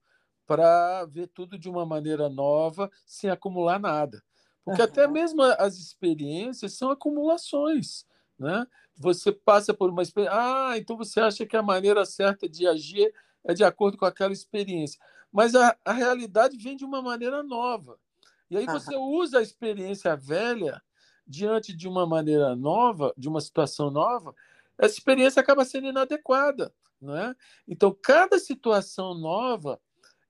[0.46, 4.22] para ver tudo de uma maneira nova, sem acumular nada.
[4.64, 8.04] Porque até mesmo as experiências são acumulações.
[8.42, 8.66] Né?
[8.96, 10.38] você passa por uma experiência.
[10.38, 13.12] Ah, então você acha que a maneira certa de agir
[13.44, 15.00] é de acordo com aquela experiência.
[15.31, 17.98] Mas a, a realidade vem de uma maneira nova.
[18.50, 20.83] E aí você usa a experiência velha
[21.26, 24.35] diante de uma maneira nova, de uma situação nova,
[24.76, 26.72] essa experiência acaba sendo inadequada.
[27.00, 27.35] Não é?
[27.66, 29.81] Então, cada situação nova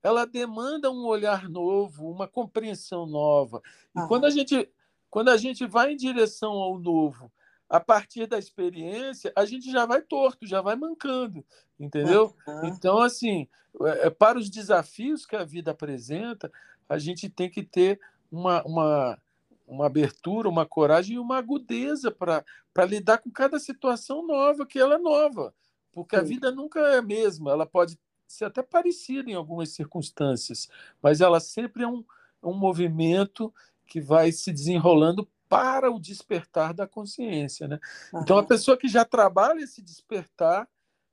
[0.03, 3.61] ela demanda um olhar novo, uma compreensão nova.
[3.96, 4.70] E quando a gente
[5.11, 7.31] quando a gente vai em direção ao novo,
[7.72, 11.42] a partir da experiência, a gente já vai torto, já vai mancando,
[11.80, 12.37] entendeu?
[12.46, 12.66] Uhum.
[12.66, 13.48] Então, assim,
[13.80, 16.52] é, é, para os desafios que a vida apresenta,
[16.87, 17.98] a gente tem que ter
[18.30, 19.18] uma, uma,
[19.66, 22.44] uma abertura, uma coragem e uma agudeza para
[22.85, 25.54] lidar com cada situação nova, que ela é nova,
[25.92, 26.20] porque Sim.
[26.20, 30.68] a vida nunca é a mesma, ela pode ser até parecida em algumas circunstâncias,
[31.02, 32.04] mas ela sempre é um,
[32.42, 33.50] um movimento
[33.87, 37.69] que vai se desenrolando para o despertar da consciência.
[37.69, 37.79] Né?
[38.11, 38.23] Uhum.
[38.23, 40.67] Então, a pessoa que já trabalha esse despertar,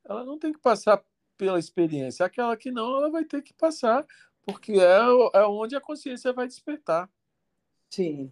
[0.05, 1.03] ela não tem que passar
[1.37, 2.25] pela experiência.
[2.25, 4.05] Aquela que não, ela vai ter que passar,
[4.45, 7.09] porque é, é onde a consciência vai despertar.
[7.89, 8.31] Sim.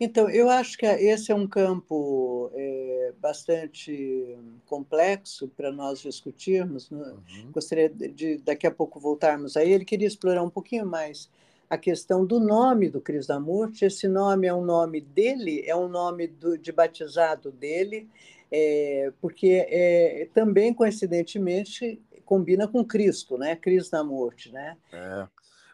[0.00, 6.90] Então, eu acho que esse é um campo é, bastante complexo para nós discutirmos.
[6.90, 7.02] Né?
[7.02, 7.52] Uhum.
[7.52, 9.84] Gostaria de, daqui a pouco, voltarmos a ele.
[9.84, 11.28] Queria explorar um pouquinho mais
[11.68, 13.84] a questão do nome do Krishnamurti.
[13.84, 18.08] Esse nome é um nome dele, é um nome do, de batizado dele,
[18.50, 23.56] é, porque é, também, coincidentemente, combina com Cristo, né?
[23.56, 24.76] Krishnamurti, né?
[24.92, 25.28] É.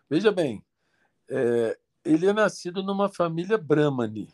[0.09, 0.64] Veja bem,
[1.29, 4.29] é, ele é nascido numa família brahmani.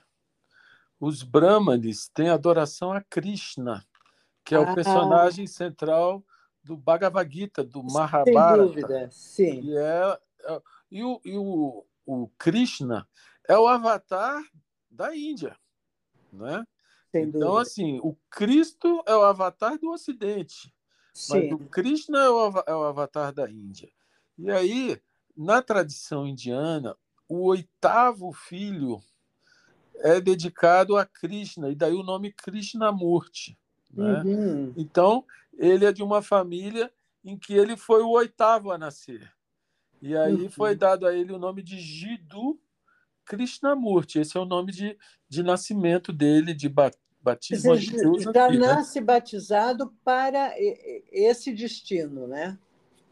[0.99, 3.85] Os brahmanes têm adoração a Krishna,
[4.45, 4.63] que é ah.
[4.63, 6.25] o personagem central
[6.65, 8.57] do Bhagavad Gita, do Mahabharata.
[8.57, 9.61] Sem dúvida, sim.
[9.63, 13.09] E, é, é, e, o, e o, o Krishna
[13.49, 14.43] é o avatar
[14.91, 15.57] da Índia,
[16.33, 16.65] né?
[17.15, 20.73] Então, assim, o Cristo é o avatar do Ocidente,
[21.15, 21.51] Sim.
[21.51, 23.91] mas o Krishna é o, é o avatar da Índia.
[24.39, 25.01] E aí,
[25.37, 26.97] na tradição indiana,
[27.29, 29.03] o oitavo filho
[29.97, 33.59] é dedicado a Krishna, e daí o nome Krishnamurti.
[33.91, 34.23] Né?
[34.23, 34.75] Uhum.
[34.77, 35.25] Então,
[35.57, 36.93] ele é de uma família
[37.25, 39.33] em que ele foi o oitavo a nascer.
[40.01, 40.51] E aí uhum.
[40.51, 42.59] foi dado a ele o nome de Jiddu
[43.25, 44.21] Krishnamurti.
[44.21, 44.97] Esse é o nome de,
[45.29, 47.75] de nascimento dele, de batismo.
[47.77, 48.67] já aqui, né?
[48.67, 49.07] nasce né?
[49.07, 50.55] batizado para
[51.11, 52.59] esse destino, né?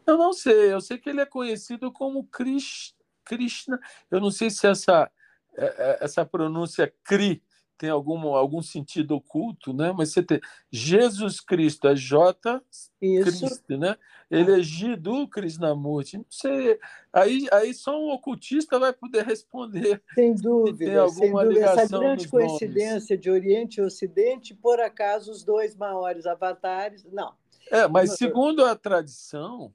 [0.07, 0.73] Eu não sei.
[0.73, 3.79] Eu sei que ele é conhecido como Krishna.
[4.09, 5.11] Eu não sei se essa,
[5.57, 7.43] é, é, essa pronúncia Kri
[7.77, 9.93] tem algum, algum sentido oculto, né?
[9.95, 10.39] Mas você tem
[10.71, 12.61] Jesus Cristo, é J
[12.99, 13.97] Cristo, né?
[14.29, 16.17] Ele é Jiddu Krishnamurti.
[16.17, 16.79] Não sei,
[17.11, 20.01] aí, aí só um ocultista vai poder responder.
[20.13, 21.65] Sem dúvida, tem alguma sem dúvida.
[21.65, 23.21] Essa grande coincidência nomes.
[23.21, 27.33] de Oriente e Ocidente, por acaso os dois maiores avatares, não.
[27.71, 29.73] É, mas segundo a tradição,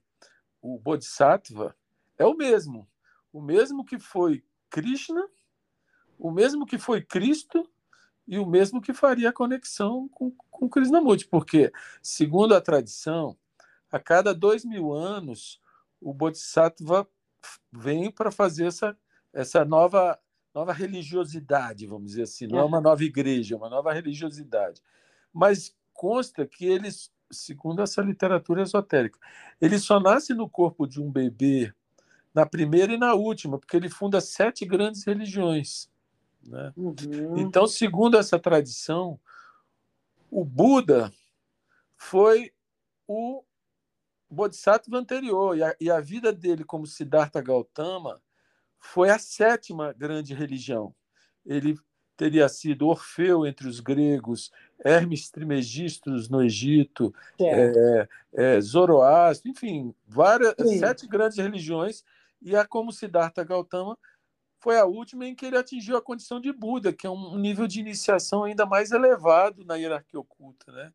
[0.63, 1.77] o Bodhisattva
[2.19, 2.89] é o mesmo.
[3.33, 5.29] O mesmo que foi Krishna,
[6.19, 7.69] o mesmo que foi Cristo
[8.31, 13.37] e o mesmo que faria a conexão com, com Krishnamurti, porque, segundo a tradição,
[13.91, 15.61] a cada dois mil anos,
[16.01, 17.09] o Bodhisattva
[17.73, 18.97] vem para fazer essa,
[19.33, 20.17] essa nova,
[20.55, 24.81] nova religiosidade, vamos dizer assim, não é uma nova igreja, é uma nova religiosidade.
[25.33, 29.19] Mas consta que eles, segundo essa literatura esotérica,
[29.61, 31.75] ele só nasce no corpo de um bebê
[32.33, 35.90] na primeira e na última, porque ele funda sete grandes religiões.
[36.43, 36.73] Né?
[36.77, 37.39] Uhum.
[37.39, 39.19] Então, segundo essa tradição,
[40.31, 41.13] o Buda
[41.97, 42.53] foi
[43.07, 43.45] o
[44.31, 48.23] Bodhisattva anterior, e a, e a vida dele como Siddhartha Gautama
[48.79, 50.95] foi a sétima grande religião.
[51.45, 51.77] Ele
[52.17, 54.53] teria sido Orfeu entre os gregos,
[54.85, 62.05] Hermes Trismegistus no Egito, é, é, Zoroastro, enfim, várias, sete grandes religiões,
[62.41, 63.99] e a como Siddhartha Gautama
[64.61, 67.67] foi a última em que ele atingiu a condição de Buda, que é um nível
[67.67, 70.71] de iniciação ainda mais elevado na hierarquia oculta.
[70.71, 70.93] Né?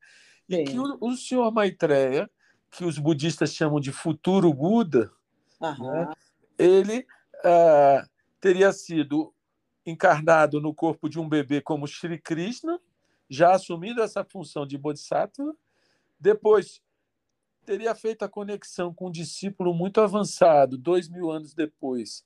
[0.47, 0.63] E Sim.
[0.65, 2.29] que o, o senhor Maitreya,
[2.69, 5.11] que os budistas chamam de futuro Buda,
[5.59, 6.13] né?
[6.59, 7.07] ele
[7.39, 8.07] uh,
[8.39, 9.33] teria sido
[9.83, 12.79] encarnado no corpo de um bebê como Sri Krishna,
[13.27, 15.55] já assumindo essa função de Bodhisattva,
[16.19, 16.81] depois
[17.65, 22.23] teria feito a conexão com um discípulo muito avançado, dois mil anos depois,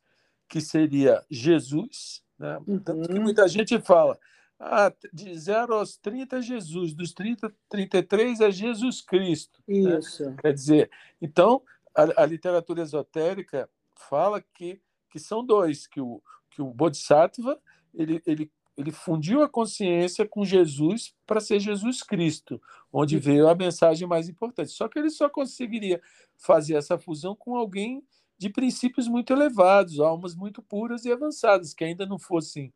[0.49, 2.57] que seria Jesus, né?
[2.65, 2.79] Uhum.
[2.79, 4.17] tanto que muita gente fala,
[4.59, 9.61] ah, de 0 aos 30 é Jesus, dos 30 33 é Jesus Cristo.
[9.67, 9.99] Né?
[9.99, 10.25] Isso.
[10.25, 10.35] Né?
[10.41, 11.61] Quer dizer, então,
[11.95, 13.69] a, a, literatura esotérica
[14.09, 17.59] fala que, que são dois, que o, que o Bodhisattva
[17.93, 23.55] ele, ele, ele fundiu a consciência com Jesus para ser Jesus Cristo, onde veio a
[23.55, 24.71] mensagem mais importante.
[24.71, 26.01] Só que ele só conseguiria
[26.37, 28.03] fazer essa fusão com alguém
[28.39, 32.73] de princípios muito elevados, almas muito puras e avançadas, que ainda não fossem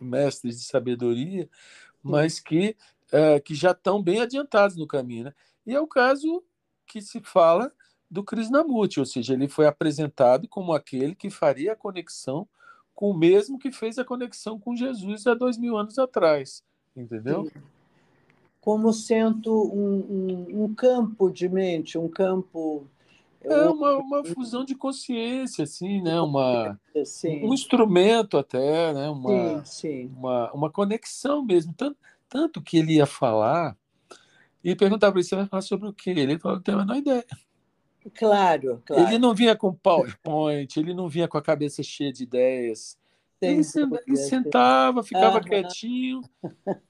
[0.00, 1.50] mestres de sabedoria,
[2.00, 2.76] mas que,
[3.10, 5.24] é, que já estão bem adiantados no caminho.
[5.24, 5.34] Né?
[5.66, 6.44] E é o caso
[6.86, 7.72] que se fala
[8.08, 12.48] do Krishnamurti, ou seja, ele foi apresentado como aquele que faria a conexão
[12.94, 16.62] com o mesmo que fez a conexão com Jesus há dois mil anos atrás,
[16.96, 17.50] entendeu?
[18.60, 22.86] Como sendo um, um, um campo de mente, um campo
[23.48, 26.20] é uma, uma fusão de consciência, assim, né?
[26.20, 27.44] Uma, sim.
[27.44, 29.08] um instrumento até, né?
[29.08, 30.14] Uma, sim, sim.
[30.16, 31.72] Uma, uma conexão mesmo.
[31.74, 31.96] Tanto,
[32.28, 33.76] tanto que ele ia falar
[34.62, 36.10] e perguntava para ele, você vai falar sobre o quê?
[36.10, 37.24] Ele falou, não tem a menor ideia.
[38.14, 39.02] Claro, claro.
[39.02, 42.98] Ele não vinha com PowerPoint, ele não vinha com a cabeça cheia de ideias.
[43.40, 43.60] Ele,
[44.06, 46.22] ele, sentava, ficava quietinho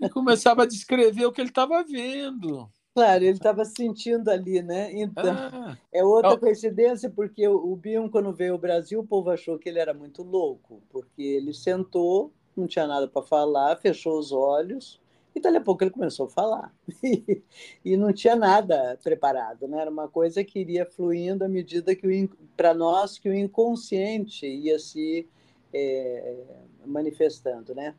[0.01, 2.71] e começava a descrever o que ele estava vendo.
[2.97, 4.91] Claro, ele estava sentindo ali, né?
[4.91, 9.59] Então, ah, é outra coincidência, porque o Bion, quando veio ao Brasil, o povo achou
[9.59, 14.33] que ele era muito louco, porque ele sentou, não tinha nada para falar, fechou os
[14.33, 14.99] olhos
[15.35, 16.75] E dali a pouco ele começou a falar.
[17.85, 19.83] e não tinha nada preparado, né?
[19.83, 24.79] Era uma coisa que iria fluindo à medida que, para nós, que o inconsciente ia
[24.79, 25.29] se
[25.71, 26.35] é,
[26.87, 27.95] manifestando, né?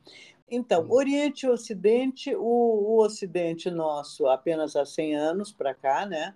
[0.50, 0.92] Então, hum.
[0.92, 6.34] Oriente e Ocidente, o, o Ocidente nosso apenas há 100 anos para cá, né?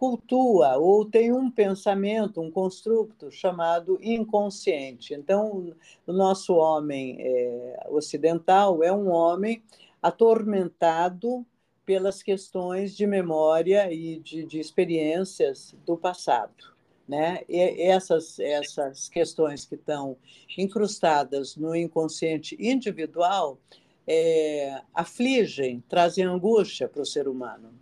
[0.00, 5.12] cultua ou tem um pensamento, um construto chamado inconsciente.
[5.12, 5.74] Então,
[6.06, 9.62] o nosso homem é, ocidental é um homem
[10.02, 11.44] atormentado
[11.84, 16.69] pelas questões de memória e de, de experiências do passado.
[17.10, 17.40] Né?
[17.48, 20.16] E essas, essas questões que estão
[20.56, 23.58] incrustadas no inconsciente individual
[24.06, 27.74] é, afligem, trazem angústia para o ser humano.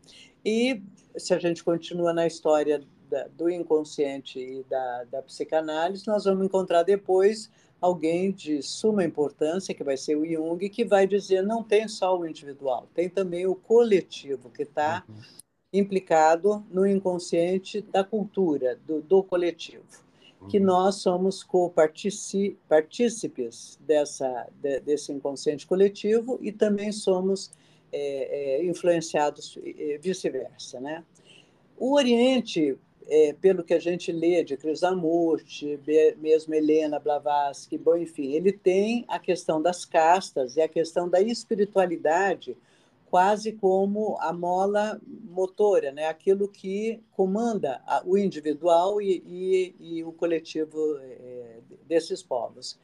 [0.42, 0.80] E
[1.14, 6.46] se a gente continua na história da, do inconsciente e da, da psicanálise, nós vamos
[6.46, 11.62] encontrar depois alguém de suma importância, que vai ser o Jung, que vai dizer não
[11.62, 15.20] tem só o individual, tem também o coletivo, que está uhum.
[15.72, 19.84] Implicado no inconsciente da cultura, do, do coletivo.
[20.40, 20.48] Uhum.
[20.48, 27.50] Que nós somos co-partícipes dessa, de, desse inconsciente coletivo e também somos
[27.92, 29.58] é, é, influenciados
[30.00, 30.80] vice-versa.
[30.80, 31.04] Né?
[31.76, 35.78] O Oriente, é, pelo que a gente lê de Krishnamurti,
[36.16, 41.20] mesmo Helena Blavatsky, bom, enfim, ele tem a questão das castas e a questão da
[41.20, 42.56] espiritualidade
[43.10, 46.06] quase como a mola motora, né?
[46.06, 52.78] aquilo que comanda o individual e, e, e o coletivo é, desses povos.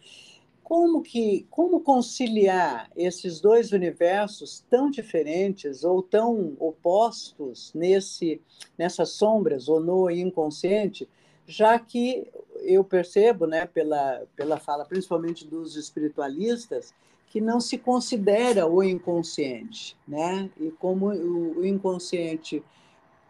[0.62, 8.40] Como que como conciliar esses dois universos tão diferentes ou tão opostos nesse
[8.78, 11.06] nessas sombras ou no inconsciente,
[11.46, 12.26] já que
[12.62, 16.94] eu percebo, né, pela pela fala principalmente dos espiritualistas,
[17.34, 20.48] que não se considera o inconsciente, né?
[20.56, 22.62] E como o inconsciente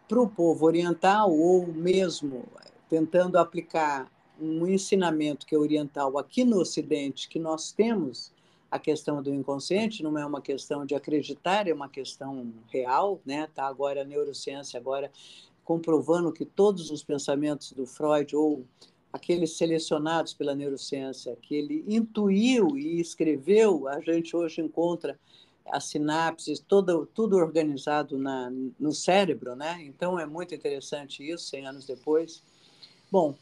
[0.07, 2.43] para o povo oriental ou mesmo
[2.87, 4.07] tentando aplicar
[4.39, 8.31] um ensinamento que é oriental aqui no Ocidente, que nós temos
[8.69, 13.49] a questão do inconsciente, não é uma questão de acreditar, é uma questão real, né?
[13.55, 15.11] Tá agora a neurociência agora
[15.63, 18.65] comprovando que todos os pensamentos do Freud ou
[19.15, 25.17] aqueles selecionados pela neurociência que ele intuiu e escreveu, a gente hoje encontra
[25.67, 29.81] as sinapses, todo, tudo organizado na, no cérebro, né?
[29.83, 32.43] Então é muito interessante isso, 100 anos depois.
[33.09, 33.35] Bom,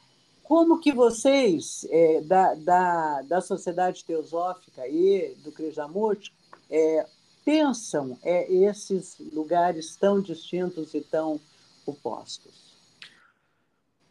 [0.43, 6.31] como que vocês, é, da, da, da Sociedade Teosófica e do Krishnamurti,
[6.69, 7.05] é,
[7.43, 11.41] pensam é, esses lugares tão distintos e tão
[11.83, 12.72] opostos?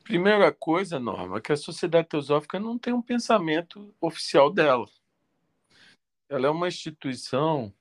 [0.05, 4.87] Primeira coisa, Norma, que a Sociedade Teosófica não tem um pensamento oficial dela.
[6.29, 7.73] Ela é uma instituição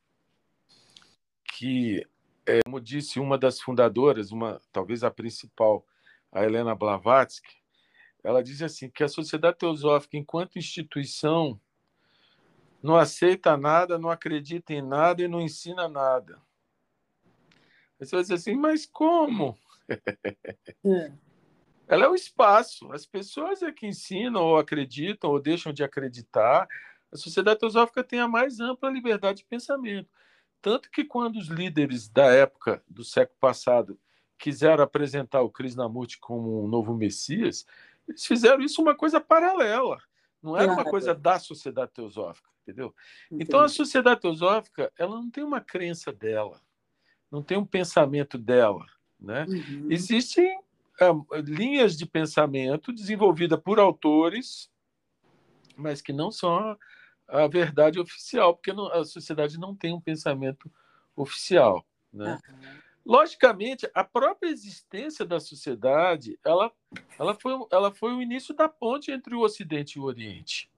[1.56, 2.08] que,
[2.46, 5.86] é, como disse uma das fundadoras, uma talvez a principal,
[6.32, 7.62] a Helena Blavatsky,
[8.24, 11.60] ela diz assim que a sociedade teosófica, enquanto instituição,
[12.82, 16.40] não aceita nada, não acredita em nada e não ensina nada.
[18.00, 19.58] Você vai dizer assim, mas como?
[20.84, 21.12] É.
[21.92, 22.90] Ela é o espaço.
[22.94, 26.66] As pessoas é que ensinam ou acreditam ou deixam de acreditar.
[27.12, 30.10] A sociedade teosófica tem a mais ampla liberdade de pensamento.
[30.62, 34.00] Tanto que quando os líderes da época do século passado
[34.40, 37.66] quiseram apresentar o Krishnamurti como um novo Messias,
[38.08, 40.02] eles fizeram isso uma coisa paralela,
[40.42, 42.96] não era uma coisa da sociedade teosófica, entendeu?
[43.26, 43.44] Entendi.
[43.44, 46.62] Então a sociedade teosófica, ela não tem uma crença dela,
[47.30, 48.86] não tem um pensamento dela,
[49.20, 49.46] né?
[49.48, 49.88] Uhum.
[49.90, 50.58] Existem
[51.44, 54.70] linhas de pensamento desenvolvidas por autores,
[55.76, 56.78] mas que não são a,
[57.28, 60.72] a verdade oficial, porque não, a sociedade não tem um pensamento
[61.16, 62.40] oficial, né?
[62.48, 62.82] Uhum.
[63.04, 66.72] Logicamente, a própria existência da sociedade, ela,
[67.18, 70.70] ela, foi, ela foi o início da ponte entre o Ocidente e o Oriente.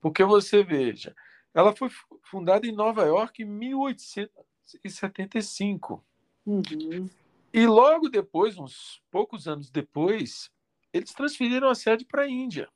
[0.00, 1.14] Porque você veja,
[1.52, 1.90] ela foi
[2.22, 6.02] fundada em Nova York em 1875.
[6.46, 7.10] Uhum.
[7.52, 10.50] E logo depois, uns poucos anos depois,
[10.92, 12.68] eles transferiram a sede para a Índia.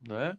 [0.00, 0.38] Né?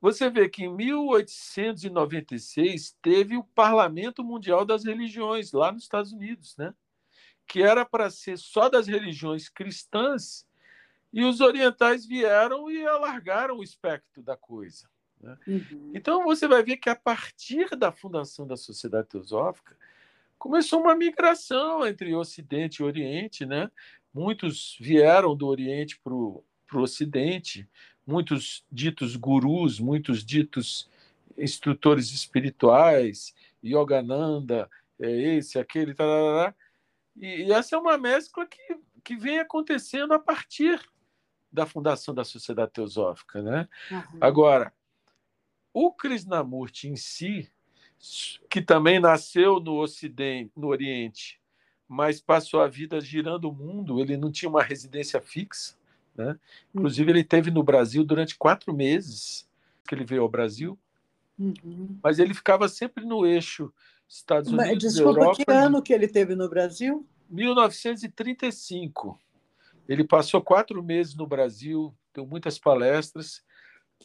[0.00, 6.56] Você vê que em 1896 teve o Parlamento Mundial das Religiões lá nos Estados Unidos,
[6.56, 6.74] né?
[7.46, 10.46] que era para ser só das religiões cristãs,
[11.12, 14.88] e os orientais vieram e alargaram o espectro da coisa.
[15.20, 15.36] Né?
[15.46, 15.92] Uhum.
[15.94, 19.76] Então você vai ver que a partir da fundação da Sociedade Teosófica
[20.42, 23.70] começou uma migração entre Ocidente e Oriente, né?
[24.12, 27.68] Muitos vieram do Oriente para o Ocidente,
[28.04, 30.90] muitos ditos gurus, muitos ditos
[31.38, 33.32] instrutores espirituais,
[33.64, 34.68] Yogananda,
[34.98, 36.52] é esse, aquele, tarará.
[37.14, 40.80] E, e essa é uma mescla que, que vem acontecendo a partir
[41.52, 43.40] da fundação da Sociedade Teosófica.
[43.40, 43.68] Né?
[43.92, 44.18] Uhum.
[44.20, 44.74] Agora,
[45.72, 47.48] o Krishnamurti em si,
[48.50, 51.40] que também nasceu no Ocidente, no Oriente,
[51.88, 55.74] mas passou a vida girando o mundo, ele não tinha uma residência fixa.
[56.16, 56.38] Né?
[56.74, 59.48] Inclusive, ele teve no Brasil durante quatro meses
[59.86, 60.78] que ele veio ao Brasil,
[61.38, 61.98] uhum.
[62.02, 63.72] mas ele ficava sempre no eixo
[64.08, 65.44] Estados Unidos, desculpa, Europa.
[65.44, 67.06] que ano que ele teve no Brasil?
[67.30, 69.18] 1935.
[69.88, 73.42] Ele passou quatro meses no Brasil, deu muitas palestras.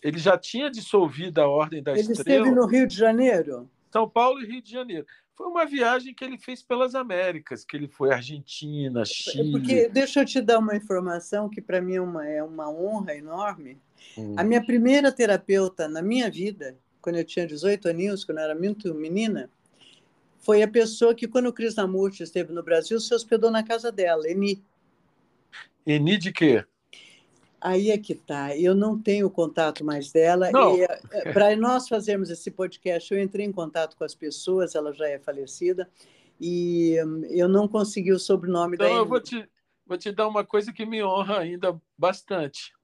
[0.02, 2.22] Ele já tinha dissolvido a Ordem da ele Estrela.
[2.30, 3.70] Ele esteve no Rio de Janeiro?
[3.98, 5.08] São Paulo e Rio de Janeiro.
[5.36, 9.52] Foi uma viagem que ele fez pelas Américas, que ele foi Argentina, Chile.
[9.52, 13.16] Porque deixa eu te dar uma informação que para mim é uma, é uma honra
[13.16, 13.80] enorme.
[14.16, 14.36] Hum.
[14.38, 18.56] A minha primeira terapeuta na minha vida, quando eu tinha 18 aninhos, quando eu era
[18.56, 19.50] muito menina,
[20.38, 24.30] foi a pessoa que, quando o Krishnamurti esteve no Brasil, se hospedou na casa dela,
[24.30, 24.64] Eni.
[25.86, 26.64] Eni de quê?
[27.60, 28.56] Aí é que tá.
[28.56, 30.52] Eu não tenho contato mais dela.
[31.12, 35.08] Eh, Para nós fazermos esse podcast, eu entrei em contato com as pessoas, ela já
[35.08, 35.90] é falecida,
[36.40, 39.50] e hum, eu não consegui o sobrenome então, da eu vou te,
[39.86, 42.77] vou te dar uma coisa que me honra ainda bastante.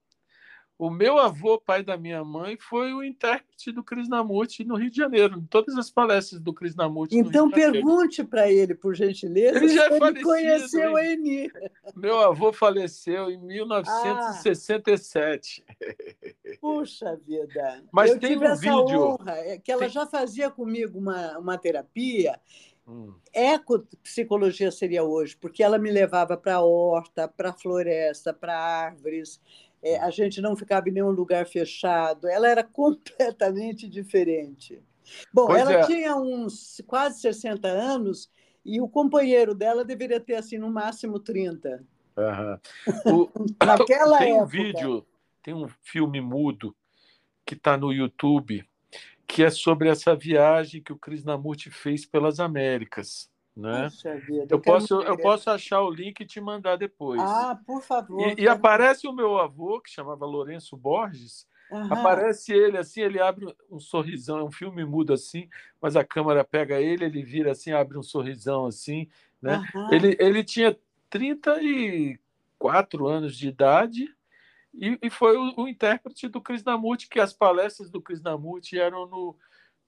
[0.78, 4.98] O meu avô, pai da minha mãe, foi o intérprete do Krishnamurti no Rio de
[4.98, 7.16] Janeiro, em todas as palestras do Krishnamurti.
[7.16, 11.52] Então pergunte para ele, por gentileza, ele já se ele conheceu a Eni.
[11.96, 15.64] Meu avô faleceu em 1967.
[15.70, 15.76] Ah,
[16.60, 17.84] puxa vida!
[17.92, 19.00] Mas Eu tem tive um essa vídeo.
[19.00, 19.92] honra, é que ela tem...
[19.92, 22.42] já fazia comigo uma, uma terapia.
[22.88, 23.14] Hum.
[23.32, 29.40] Ecopsicologia seria hoje, porque ela me levava para a horta, para a floresta, para árvores
[29.84, 34.82] é, a gente não ficava em nenhum lugar fechado, ela era completamente diferente.
[35.34, 35.86] Bom, pois ela é.
[35.86, 38.32] tinha uns quase 60 anos
[38.66, 41.84] e o companheiro dela deveria ter, assim, no máximo 30.
[42.16, 42.58] Uhum.
[43.06, 43.30] O...
[43.66, 44.44] Naquela tem época.
[44.44, 45.06] um vídeo,
[45.42, 46.74] tem um filme mudo
[47.46, 48.66] que está no YouTube,
[49.28, 53.30] que é sobre essa viagem que o Krishnamurti fez pelas Américas.
[53.56, 53.88] Né?
[54.28, 57.22] Vida, eu, posso, eu posso achar o link e te mandar depois.
[57.22, 58.20] Ah, por favor.
[58.20, 61.48] E, e aparece o meu avô, que chamava Lourenço Borges.
[61.72, 61.94] Uhum.
[61.94, 65.48] Aparece ele assim, ele abre um sorrisão, é um filme mudo assim,
[65.82, 69.08] mas a câmera pega ele, ele vira assim, abre um sorrisão assim,
[69.42, 69.64] né?
[69.74, 69.94] Uhum.
[69.94, 70.78] Ele, ele tinha
[71.10, 74.08] 34 anos de idade
[74.74, 79.36] e, e foi o, o intérprete do Krishnamurti, que as palestras do Krishnamurti eram no,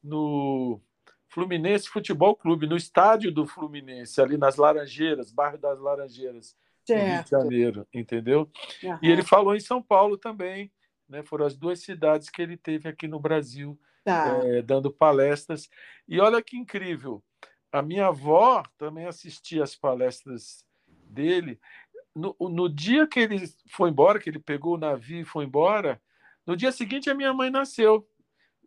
[0.03, 0.79] no
[1.27, 6.55] Fluminense Futebol Clube, no estádio do Fluminense, ali nas Laranjeiras, bairro das Laranjeiras,
[6.85, 7.05] certo.
[7.05, 8.49] Rio de Janeiro, entendeu?
[8.83, 8.99] Uhum.
[9.01, 10.71] E ele falou em São Paulo também,
[11.09, 11.23] né?
[11.23, 14.39] Foram as duas cidades que ele teve aqui no Brasil, tá.
[14.43, 15.69] é, dando palestras.
[16.07, 17.23] E olha que incrível,
[17.71, 21.59] a minha avó também assistia às palestras dele.
[22.15, 26.01] No, no dia que ele foi embora, que ele pegou o navio e foi embora,
[26.45, 28.07] no dia seguinte a minha mãe nasceu.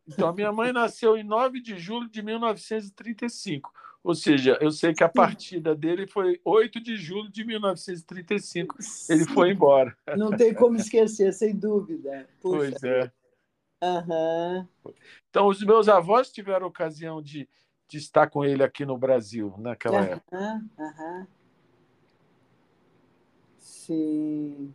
[0.08, 3.72] Então, a minha mãe nasceu em 9 de julho de 1935.
[4.02, 8.76] Ou seja, eu sei que a partida dele foi 8 de julho de 1935.
[9.10, 9.94] Ele foi embora.
[10.16, 12.26] Não tem como esquecer, sem dúvida.
[12.40, 12.56] Puxa.
[12.56, 13.12] Pois é.
[13.82, 14.66] Uhum.
[15.28, 17.48] Então, os meus avós tiveram a ocasião de,
[17.86, 20.04] de estar com ele aqui no Brasil, naquela uhum.
[20.04, 20.62] época.
[20.78, 21.26] Uhum.
[23.58, 24.72] Sim.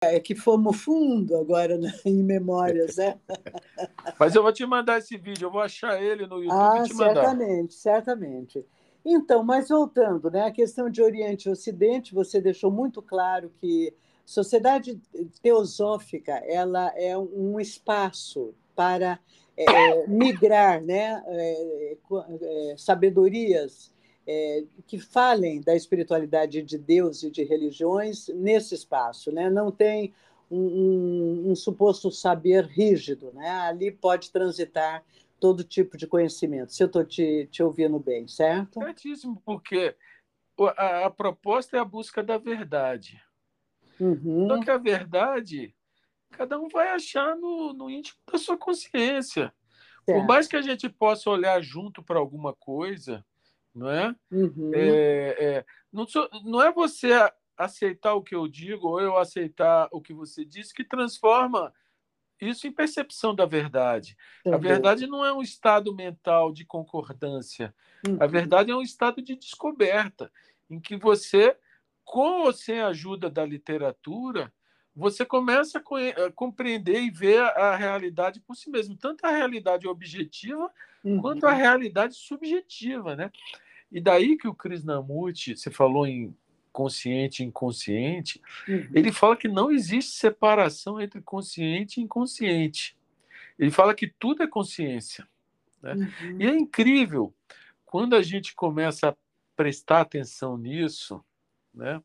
[0.00, 3.18] É que fomos fundo agora né, em memórias, né?
[4.18, 6.88] Mas eu vou te mandar esse vídeo, eu vou achar ele no YouTube ah, e
[6.88, 7.14] te mandar.
[7.14, 8.66] Certamente, certamente.
[9.08, 13.94] Então, mas voltando, né, a questão de Oriente e Ocidente, você deixou muito claro que
[14.24, 15.00] sociedade
[15.40, 19.20] teosófica ela é um espaço para
[19.56, 21.96] é, migrar né, é,
[22.40, 23.92] é, sabedorias
[24.26, 29.30] é, que falem da espiritualidade de Deus e de religiões nesse espaço.
[29.30, 29.48] Né?
[29.48, 30.12] Não tem
[30.50, 33.32] um, um, um suposto saber rígido.
[33.32, 33.48] Né?
[33.48, 35.04] Ali pode transitar
[35.38, 38.80] todo tipo de conhecimento, se eu estou te, te ouvindo bem, certo?
[38.80, 39.94] Certíssimo, porque
[40.76, 43.20] a, a proposta é a busca da verdade.
[44.00, 44.48] Uhum.
[44.48, 45.74] Só que a verdade,
[46.30, 49.52] cada um vai achar no, no íntimo da sua consciência.
[50.04, 50.20] Certo.
[50.20, 53.24] Por mais que a gente possa olhar junto para alguma coisa,
[53.76, 54.14] não é?
[54.30, 54.72] Uhum.
[54.74, 57.12] é, é não, sou, não é você
[57.56, 61.72] aceitar o que eu digo ou eu aceitar o que você disse que transforma
[62.40, 64.16] isso em percepção da verdade.
[64.44, 67.74] A verdade não é um estado mental de concordância.
[68.06, 68.18] Uhum.
[68.20, 70.30] A verdade é um estado de descoberta,
[70.68, 71.56] em que você,
[72.04, 74.52] com ou sem a ajuda da literatura,
[74.94, 80.70] você começa a, compreender e ver a realidade por si mesmo, tanto a realidade objetiva
[81.04, 81.20] uhum.
[81.20, 83.30] quanto a realidade subjetiva, né?
[83.90, 86.34] E daí que o Krishnamurti, você falou em
[86.72, 88.88] consciente e inconsciente, uhum.
[88.92, 92.96] ele fala que não existe separação entre consciente e inconsciente.
[93.58, 95.26] Ele fala que tudo é consciência.
[95.82, 95.94] Né?
[95.94, 96.40] Uhum.
[96.40, 97.34] E é incrível
[97.84, 99.16] quando a gente começa a
[99.56, 101.24] prestar atenção nisso,
[101.72, 102.02] né?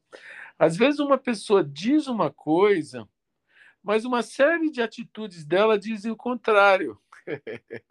[0.57, 3.07] Às vezes uma pessoa diz uma coisa,
[3.83, 6.97] mas uma série de atitudes dela dizem o contrário.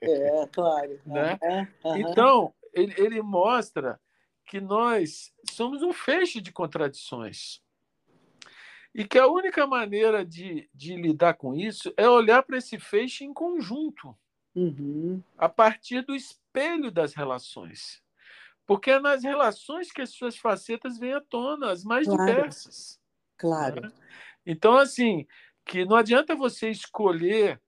[0.00, 0.98] É, claro.
[1.04, 1.38] né?
[1.84, 1.96] Uhum.
[1.96, 4.00] Então, ele, ele mostra
[4.46, 7.62] que nós somos um feixe de contradições.
[8.92, 13.24] E que a única maneira de, de lidar com isso é olhar para esse feixe
[13.24, 14.18] em conjunto,
[14.54, 15.22] uhum.
[15.38, 18.02] a partir do espelho das relações.
[18.66, 22.24] Porque é nas relações que as suas facetas vêm à tona, as mais claro.
[22.24, 23.00] diversas.
[23.36, 23.82] Claro.
[23.82, 23.92] Né?
[24.44, 25.26] Então, assim,
[25.64, 27.60] que não adianta você escolher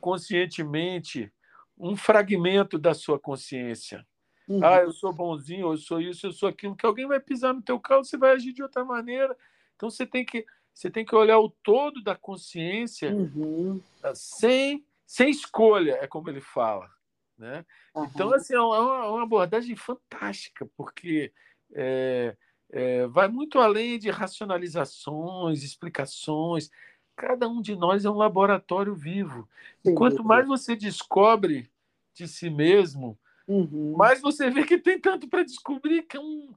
[0.00, 1.32] conscientemente
[1.78, 4.06] um fragmento da sua consciência.
[4.50, 4.64] Uhum.
[4.64, 7.62] Ah, eu sou bonzinho, eu sou isso, eu sou aquilo, que alguém vai pisar no
[7.62, 9.36] teu carro, você vai agir de outra maneira.
[9.76, 10.44] Então você tem que
[10.74, 13.80] você tem que olhar o todo da consciência uhum.
[14.12, 16.90] sem sem escolha, é como ele fala,
[17.38, 17.64] né?
[17.94, 18.04] Uhum.
[18.06, 21.32] Então assim é uma, uma, abordagem fantástica porque
[21.72, 22.36] é,
[22.70, 26.72] é, vai muito além de racionalizações, explicações.
[27.14, 29.48] Cada um de nós é um laboratório vivo.
[29.84, 31.70] E quanto mais você descobre
[32.14, 33.16] de si mesmo,
[33.46, 33.94] Uhum.
[33.96, 36.54] Mas você vê que tem tanto para descobrir que é um.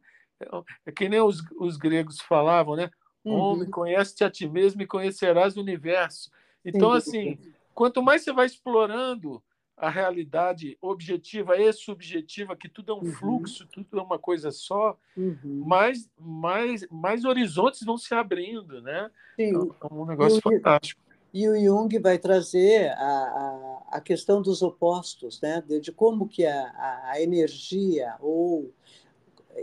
[0.85, 2.91] É que nem os, os gregos falavam, né?
[3.23, 3.33] Uhum.
[3.33, 6.29] Homem, conhece-te a ti mesmo e conhecerás o universo.
[6.65, 7.37] Então, assim,
[7.73, 9.41] quanto mais você vai explorando
[9.75, 13.11] a realidade objetiva e subjetiva, que tudo é um uhum.
[13.13, 15.63] fluxo, tudo é uma coisa só, uhum.
[15.65, 19.09] mais, mais, mais horizontes vão se abrindo, né?
[19.35, 19.53] Sim.
[19.53, 21.01] É um negócio fantástico.
[21.33, 25.63] E o Jung vai trazer a, a, a questão dos opostos, né?
[25.67, 28.69] de, de como que a, a, energia ou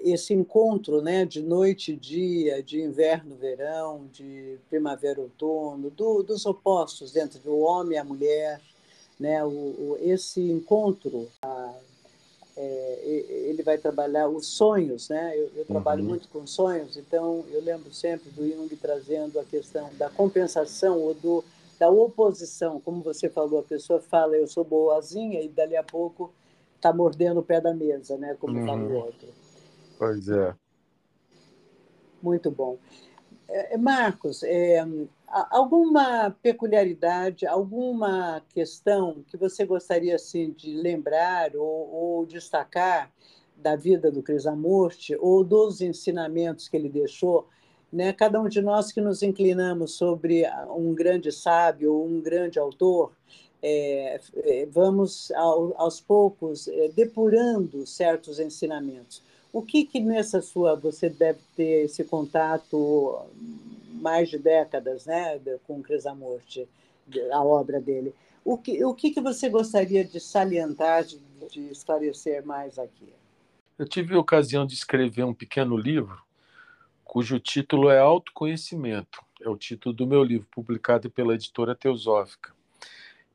[0.02, 1.24] esse encontro né?
[1.24, 7.56] de noite e dia, de inverno, verão, de primavera, outono, do, dos opostos dentro do
[7.58, 8.60] homem e a mulher,
[9.18, 9.44] né?
[9.44, 11.72] o, o esse encontro, a,
[12.56, 15.38] é, ele vai trabalhar os sonhos, né?
[15.38, 16.08] Eu, eu trabalho uhum.
[16.08, 21.14] muito com sonhos, então eu lembro sempre do Jung trazendo a questão da compensação ou
[21.14, 21.44] do
[21.80, 26.30] da oposição, como você falou, a pessoa fala eu sou boazinha e dali a pouco
[26.76, 28.36] está mordendo o pé da mesa, né?
[28.38, 28.66] Como uhum.
[28.66, 29.28] fala o outro.
[29.98, 30.54] Pois é.
[32.22, 32.76] Muito bom.
[33.48, 34.86] É, Marcos, é,
[35.26, 43.10] alguma peculiaridade, alguma questão que você gostaria assim, de lembrar ou, ou destacar
[43.56, 47.48] da vida do Crisamurti ou dos ensinamentos que ele deixou
[47.92, 48.12] né?
[48.12, 50.44] Cada um de nós que nos inclinamos sobre
[50.76, 53.12] um grande sábio um grande autor,
[53.62, 59.22] é, é, vamos ao, aos poucos é, depurando certos ensinamentos.
[59.52, 63.18] O que que nessa sua você deve ter esse contato
[63.94, 66.68] mais de décadas, né, com Crissamorte,
[67.32, 68.14] a obra dele?
[68.44, 71.20] O que o que que você gostaria de salientar, de,
[71.50, 73.12] de esclarecer mais aqui?
[73.78, 76.22] Eu tive a ocasião de escrever um pequeno livro
[77.10, 79.20] cujo título é Autoconhecimento.
[79.40, 82.54] É o título do meu livro, publicado pela editora Teosófica.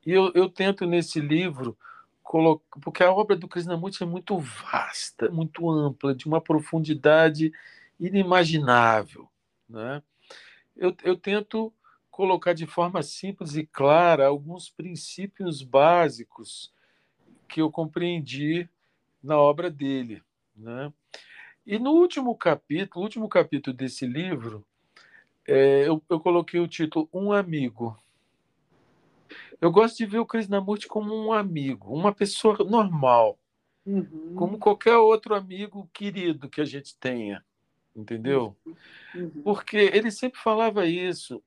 [0.05, 1.77] E eu, eu tento nesse livro
[2.23, 2.79] colocar.
[2.79, 7.51] Porque a obra do Krishnamurti é muito vasta, muito ampla, de uma profundidade
[7.99, 9.27] inimaginável.
[9.67, 10.01] Né?
[10.77, 11.73] Eu, eu tento
[12.09, 16.71] colocar de forma simples e clara alguns princípios básicos
[17.45, 18.69] que eu compreendi
[19.21, 20.23] na obra dele.
[20.55, 20.93] Né?
[21.65, 24.63] E no último capítulo, último capítulo desse livro,
[25.47, 27.97] é, eu, eu, coloquei o título Um Amigo.
[29.59, 33.39] Eu gosto de ver o Krishnamurti como um amigo, uma pessoa normal,
[33.83, 34.35] uhum.
[34.35, 37.43] como qualquer outro amigo querido que a gente tenha,
[37.95, 38.55] entendeu?
[39.15, 39.41] Uhum.
[39.43, 41.41] Porque ele sempre falava isso.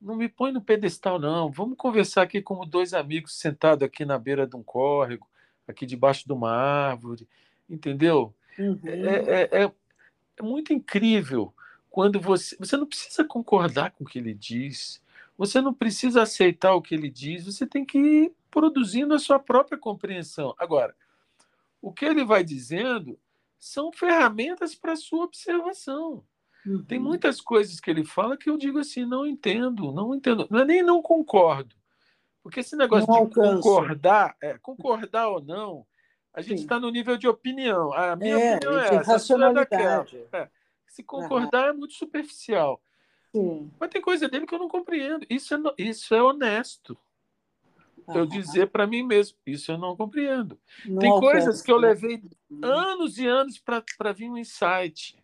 [0.00, 1.50] Não me põe no pedestal, não.
[1.50, 5.28] Vamos conversar aqui como dois amigos sentados aqui na beira de um córrego,
[5.68, 7.28] aqui debaixo de uma árvore,
[7.68, 8.34] entendeu?
[8.58, 8.80] Uhum.
[8.84, 9.72] É, é, é,
[10.36, 11.52] é muito incrível
[11.88, 12.56] quando você.
[12.58, 15.02] Você não precisa concordar com o que ele diz,
[15.36, 19.38] você não precisa aceitar o que ele diz, você tem que ir produzindo a sua
[19.38, 20.54] própria compreensão.
[20.58, 20.94] Agora,
[21.80, 23.18] o que ele vai dizendo
[23.58, 26.24] são ferramentas para a sua observação.
[26.66, 26.84] Uhum.
[26.84, 30.46] Tem muitas coisas que ele fala que eu digo assim, não entendo, não entendo.
[30.50, 31.74] Não é nem não concordo.
[32.42, 33.62] Porque esse negócio não de alcanço.
[33.62, 35.86] concordar, é, concordar ou não,
[36.32, 37.92] a gente está no nível de opinião.
[37.92, 40.24] A minha é, opinião é essa, racionalidade.
[40.32, 40.48] É.
[40.86, 41.70] Se concordar uhum.
[41.70, 42.80] é muito superficial.
[43.32, 43.70] Sim.
[43.78, 45.26] Mas tem coisa dele que eu não compreendo.
[45.28, 46.96] Isso é, isso é honesto.
[48.08, 50.58] Eu dizer para mim mesmo, isso eu não compreendo.
[50.84, 52.20] Não tem coisas que eu levei
[52.62, 55.16] anos e anos para vir um insight.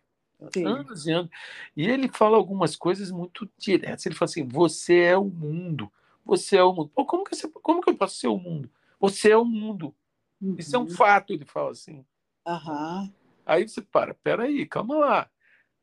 [0.53, 0.65] Sim.
[0.65, 1.31] Anos e anos.
[1.75, 4.05] E ele fala algumas coisas muito diretas.
[4.05, 5.91] Ele fala assim: você é o mundo.
[6.23, 6.91] Você é o mundo.
[6.93, 8.69] Pô, como, que você, como que eu posso ser o mundo?
[8.99, 9.93] Você é o mundo.
[10.41, 10.55] Uhum.
[10.57, 10.89] Isso é um uhum.
[10.89, 12.05] fato, ele fala assim.
[12.45, 13.13] Uhum.
[13.45, 15.31] Aí você para, peraí, calma lá.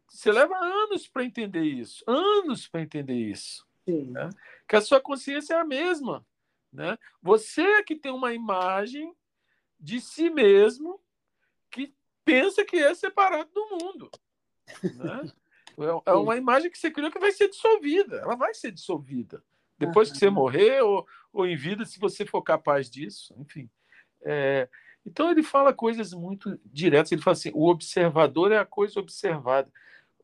[0.09, 3.67] Você leva anos para entender isso, anos para entender isso.
[3.87, 4.31] Né?
[4.69, 6.25] Que a sua consciência é a mesma.
[6.73, 6.99] Né?
[7.23, 9.15] Você é que tem uma imagem
[9.79, 11.01] de si mesmo
[11.71, 11.95] que
[12.25, 14.11] pensa que é separado do mundo.
[14.83, 15.33] Né?
[15.77, 18.19] É, é uma imagem que você criou que vai ser dissolvida.
[18.19, 19.43] Ela vai ser dissolvida.
[19.79, 23.35] Depois que você morrer ou, ou em vida, se você for capaz disso.
[23.39, 23.69] Enfim.
[24.25, 24.69] É,
[25.07, 27.13] então ele fala coisas muito diretas.
[27.13, 29.71] Ele fala assim: o observador é a coisa observada.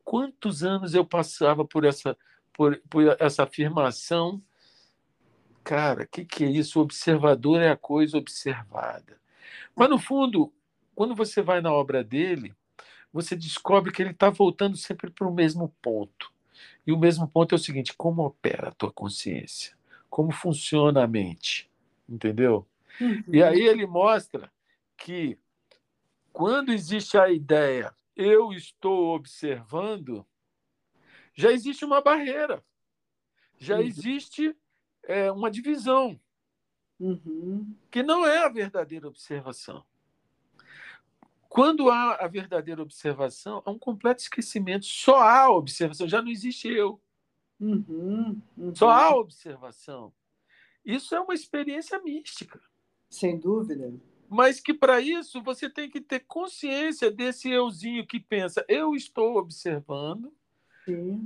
[0.03, 2.17] Quantos anos eu passava por essa,
[2.53, 4.41] por, por essa afirmação?
[5.63, 6.79] Cara, o que, que é isso?
[6.79, 9.19] O observador é a coisa observada.
[9.75, 10.51] Mas, no fundo,
[10.95, 12.53] quando você vai na obra dele,
[13.13, 16.31] você descobre que ele está voltando sempre para o mesmo ponto.
[16.85, 19.75] E o mesmo ponto é o seguinte: como opera a tua consciência?
[20.09, 21.69] Como funciona a mente?
[22.09, 22.67] Entendeu?
[22.99, 23.23] Uhum.
[23.27, 24.51] E aí ele mostra
[24.97, 25.37] que
[26.31, 30.25] quando existe a ideia eu estou observando,
[31.33, 32.63] já existe uma barreira,
[33.57, 33.81] já uhum.
[33.81, 34.55] existe
[35.03, 36.19] é, uma divisão,
[36.99, 37.73] uhum.
[37.89, 39.83] que não é a verdadeira observação.
[41.51, 44.85] Quando há a verdadeira observação, há um completo esquecimento.
[44.85, 47.01] Só há observação, já não existe eu.
[47.59, 48.41] Uhum.
[48.73, 50.13] Só há observação.
[50.85, 52.61] Isso é uma experiência mística.
[53.11, 53.93] Sem dúvida.
[54.29, 59.35] Mas que para isso você tem que ter consciência desse euzinho que pensa, eu estou
[59.35, 60.33] observando,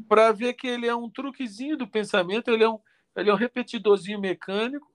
[0.09, 2.79] para ver que ele é um truquezinho do pensamento, ele é um,
[3.15, 4.91] ele é um repetidorzinho mecânico,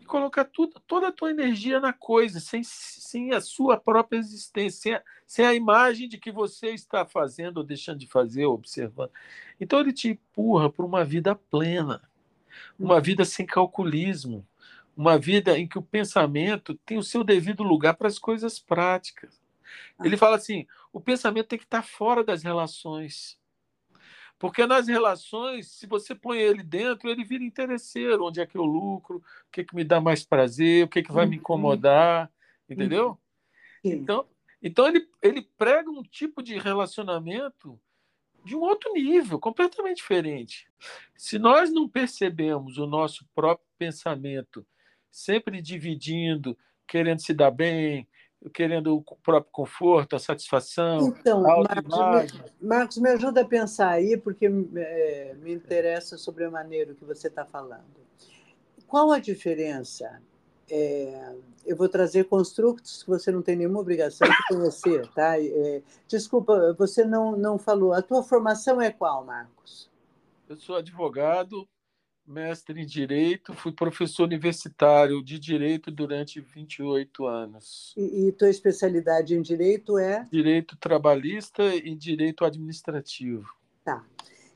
[0.00, 4.80] e colocar tudo, toda a tua energia na coisa, sem, sem a sua própria existência,
[4.80, 8.54] sem a, sem a imagem de que você está fazendo ou deixando de fazer, ou
[8.54, 9.12] observando.
[9.60, 12.02] Então ele te empurra para uma vida plena,
[12.78, 14.46] uma vida sem calculismo,
[14.96, 19.42] uma vida em que o pensamento tem o seu devido lugar para as coisas práticas.
[20.02, 23.38] Ele fala assim: o pensamento tem que estar fora das relações.
[24.38, 28.26] Porque nas relações, se você põe ele dentro, ele vira interesseiro.
[28.26, 29.18] Onde é que eu lucro?
[29.18, 30.84] O que, é que me dá mais prazer?
[30.84, 31.40] O que, é que vai me uhum.
[31.40, 32.30] incomodar?
[32.68, 33.18] Entendeu?
[33.82, 34.26] Então,
[34.62, 37.78] então ele, ele prega um tipo de relacionamento
[38.44, 40.68] de um outro nível, completamente diferente.
[41.16, 44.66] Se nós não percebemos o nosso próprio pensamento
[45.14, 46.58] sempre dividindo,
[46.88, 48.08] querendo se dar bem,
[48.52, 51.14] querendo o próprio conforto, a satisfação.
[51.20, 56.50] Então, Marcos me, Marcos, me ajuda a pensar aí, porque é, me interessa sobre a
[56.50, 57.84] maneira que você está falando.
[58.88, 60.20] Qual a diferença?
[60.68, 61.32] É,
[61.64, 65.40] eu vou trazer construtos que você não tem nenhuma obrigação de conhecer, tá?
[65.40, 67.92] É, desculpa, você não, não falou.
[67.92, 69.88] A tua formação é qual, Marcos?
[70.48, 71.68] Eu sou advogado,
[72.26, 77.94] mestre em Direito, fui professor universitário de Direito durante 28 anos.
[77.96, 80.26] E, e tua especialidade em Direito é?
[80.30, 83.48] Direito Trabalhista e Direito Administrativo.
[83.84, 84.04] Tá.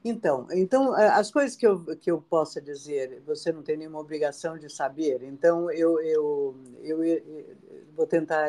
[0.05, 4.57] Então, então as coisas que eu, que eu possa dizer, você não tem nenhuma obrigação
[4.57, 7.57] de saber, então eu, eu, eu, eu
[7.95, 8.49] vou tentar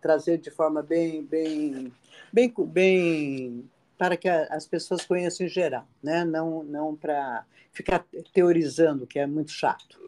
[0.00, 1.92] trazer de forma bem, bem,
[2.32, 3.70] bem, bem
[4.00, 6.24] para que as pessoas conheçam em geral, né?
[6.24, 10.00] não, não para ficar teorizando, que é muito chato.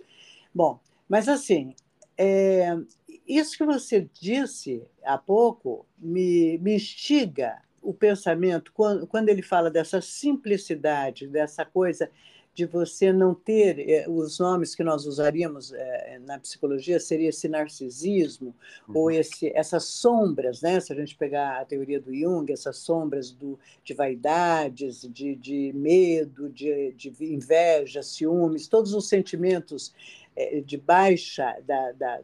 [0.55, 1.75] Bom, mas assim,
[2.17, 2.75] é,
[3.29, 9.71] isso que você disse há pouco me, me instiga o pensamento, quando, quando ele fala
[9.71, 12.11] dessa simplicidade, dessa coisa
[12.55, 17.49] de você não ter eh, os nomes que nós usaríamos eh, na psicologia seria esse
[17.49, 18.55] narcisismo
[18.87, 18.99] uhum.
[18.99, 23.31] ou esse essas sombras né se a gente pegar a teoria do Jung essas sombras
[23.31, 29.95] do, de vaidades de, de medo de, de inveja ciúmes todos os sentimentos
[30.37, 32.21] eh, de baixa da, da,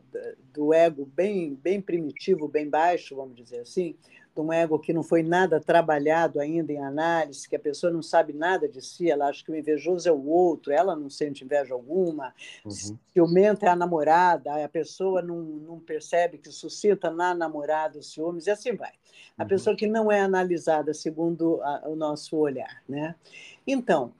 [0.53, 3.97] do ego bem bem primitivo bem baixo vamos dizer assim
[4.43, 8.33] um ego que não foi nada trabalhado ainda em análise, que a pessoa não sabe
[8.33, 11.75] nada de si, ela acha que o invejoso é o outro, ela não sente inveja
[11.75, 12.35] alguma,
[12.65, 12.99] uhum.
[13.13, 18.47] ciumenta é a namorada, a pessoa não, não percebe que suscita na namorada os ciúmes,
[18.47, 18.93] e assim vai.
[19.37, 19.49] A uhum.
[19.49, 22.83] pessoa que não é analisada segundo a, o nosso olhar.
[22.89, 23.15] Né?
[23.67, 24.13] Então,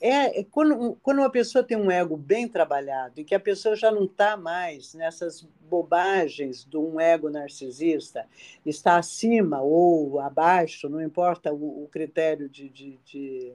[0.00, 3.74] é, é quando, quando uma pessoa tem um ego bem trabalhado e que a pessoa
[3.74, 8.26] já não está mais nessas bobagens de um ego narcisista,
[8.64, 13.52] está acima ou abaixo, não importa o, o critério de, de, de,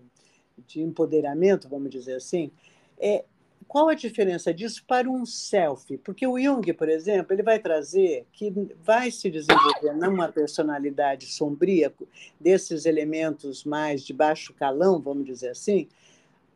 [0.67, 2.51] de, empoderamento, vamos dizer assim,
[2.99, 3.23] é,
[3.67, 5.97] qual a diferença disso para um self?
[5.99, 8.51] Porque o Jung, por exemplo, ele vai trazer que
[8.83, 11.93] vai se desenvolver numa personalidade sombria,
[12.39, 15.87] desses elementos mais de baixo calão, vamos dizer assim,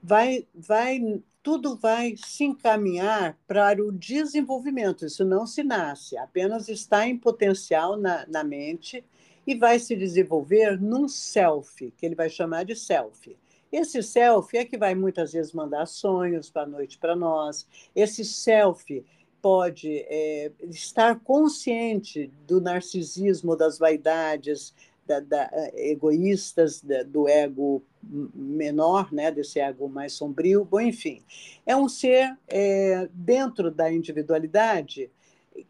[0.05, 5.05] vai, vai, tudo vai se encaminhar para o desenvolvimento.
[5.05, 9.03] Isso não se nasce, apenas está em potencial na, na mente
[9.47, 13.35] e vai se desenvolver num self, que ele vai chamar de self.
[13.71, 17.67] Esse self é que vai muitas vezes mandar sonhos para a noite para nós.
[17.95, 19.03] Esse self
[19.41, 24.73] pode é, estar consciente do narcisismo, das vaidades,
[25.05, 30.65] da, da, egoístas, da, do ego menor, né, desse ego mais sombrio.
[30.65, 31.23] Bom, enfim,
[31.65, 35.09] é um ser é, dentro da individualidade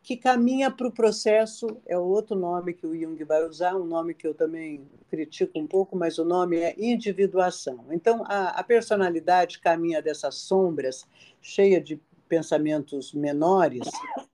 [0.02, 4.14] que caminha para o processo, é outro nome que o Jung vai usar, um nome
[4.14, 7.86] que eu também critico um pouco, mas o nome é individuação.
[7.92, 11.06] Então, a, a personalidade caminha dessas sombras,
[11.42, 13.88] cheia de pensamentos menores,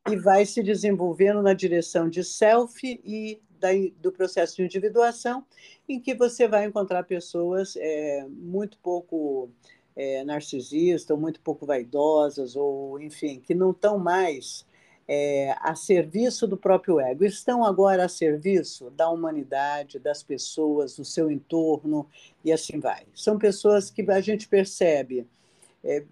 [0.09, 3.69] e vai se desenvolvendo na direção de self e da,
[4.01, 5.45] do processo de individuação,
[5.87, 9.49] em que você vai encontrar pessoas é, muito pouco
[9.95, 14.65] é, narcisistas, ou muito pouco vaidosas, ou, enfim, que não estão mais
[15.07, 21.05] é, a serviço do próprio ego, estão agora a serviço da humanidade, das pessoas, do
[21.05, 22.07] seu entorno,
[22.43, 23.05] e assim vai.
[23.13, 25.27] São pessoas que a gente percebe.
[25.83, 26.03] É,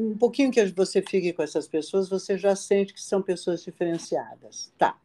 [0.00, 4.72] um pouquinho que você fique com essas pessoas, você já sente que são pessoas diferenciadas.
[4.78, 4.96] Tá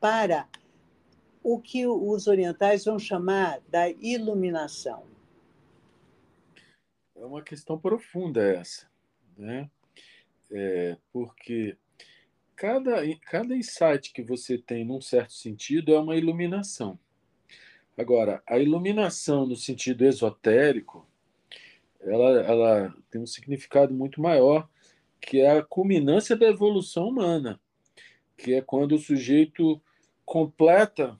[0.00, 0.48] para
[1.42, 5.04] o que os orientais vão chamar da iluminação.
[7.14, 8.88] É uma questão profunda essa,
[9.36, 9.70] né?
[10.50, 11.76] É, porque
[12.56, 16.98] cada, cada insight que você tem, num certo sentido, é uma iluminação.
[17.96, 21.06] Agora, a iluminação no sentido esotérico,
[22.04, 24.68] ela, ela tem um significado muito maior,
[25.20, 27.60] que é a culminância da evolução humana
[28.36, 29.80] que é quando o sujeito
[30.24, 31.16] completa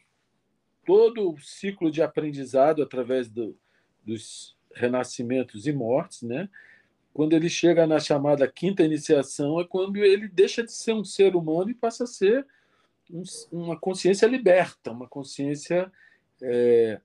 [0.85, 3.57] todo o ciclo de aprendizado através do,
[4.05, 6.49] dos renascimentos e mortes, né?
[7.13, 11.37] Quando ele chega na chamada quinta iniciação, é quando ele deixa de ser um ser
[11.37, 12.45] humano e passa a ser
[13.11, 13.23] um,
[13.53, 15.91] uma consciência liberta, uma consciência
[16.43, 17.01] é,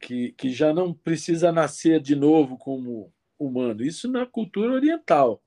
[0.00, 3.82] que, que já não precisa nascer de novo como humano.
[3.82, 5.42] Isso na cultura oriental.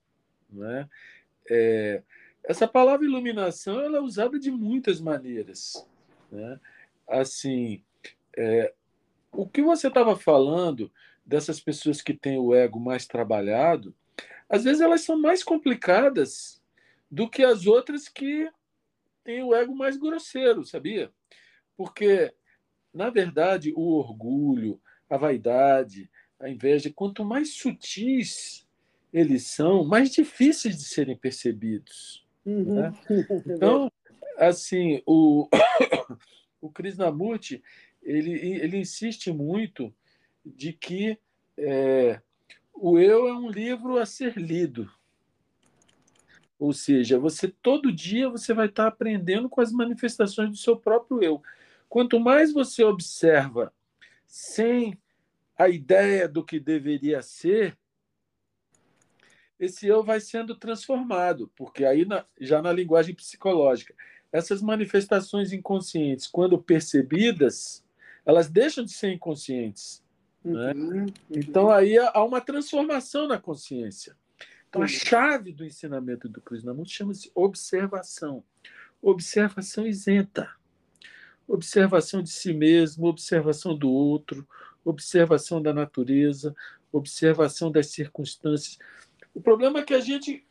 [0.49, 0.89] Né?
[1.49, 2.01] É,
[2.43, 5.87] essa palavra iluminação ela é usada de muitas maneiras.
[6.31, 6.59] Né?
[7.07, 7.83] Assim,
[8.35, 8.73] é,
[9.31, 10.91] o que você estava falando
[11.25, 13.95] dessas pessoas que têm o ego mais trabalhado,
[14.49, 16.61] às vezes elas são mais complicadas
[17.09, 18.49] do que as outras que
[19.23, 21.11] têm o ego mais grosseiro, sabia?
[21.77, 22.33] Porque,
[22.93, 26.09] na verdade, o orgulho, a vaidade,
[26.43, 28.67] a inveja, quanto mais sutis
[29.13, 32.25] eles são, mais difíceis de serem percebidos.
[32.45, 32.75] Uhum.
[32.75, 32.93] Né?
[33.47, 33.91] Então,
[34.37, 35.47] assim, o,
[36.59, 37.63] o Krishnamurti
[38.01, 39.93] ele, ele insiste muito
[40.45, 41.17] de que
[41.57, 42.19] é,
[42.73, 44.91] o eu é um livro a ser lido.
[46.59, 51.23] Ou seja, você todo dia você vai estar aprendendo com as manifestações do seu próprio
[51.23, 51.41] eu.
[51.87, 53.73] Quanto mais você observa
[54.25, 54.97] sem
[55.63, 57.77] a ideia do que deveria ser,
[59.59, 63.95] esse eu vai sendo transformado, porque aí na, já na linguagem psicológica,
[64.31, 67.83] essas manifestações inconscientes, quando percebidas,
[68.25, 70.03] elas deixam de ser inconscientes.
[70.43, 70.73] Né?
[70.73, 71.05] Uhum, uhum.
[71.29, 74.17] Então aí há uma transformação na consciência.
[74.67, 78.43] Então a chave do ensinamento do Krishnamurti chama-se observação.
[79.01, 80.49] Observação isenta.
[81.47, 84.47] Observação de si mesmo, observação do outro,
[84.83, 86.55] observação da natureza,
[86.91, 88.77] observação das circunstâncias.
[89.33, 90.45] O problema é que a gente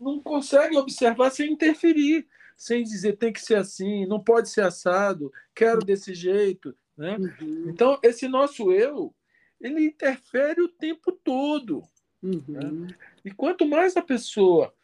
[0.00, 5.32] não consegue observar sem interferir, sem dizer tem que ser assim, não pode ser assado,
[5.54, 6.74] quero desse jeito.
[6.96, 7.16] Né?
[7.16, 7.66] Uhum.
[7.68, 9.14] Então, esse nosso eu,
[9.60, 11.82] ele interfere o tempo todo.
[12.22, 12.42] Uhum.
[12.48, 12.94] Né?
[13.24, 14.74] E quanto mais a pessoa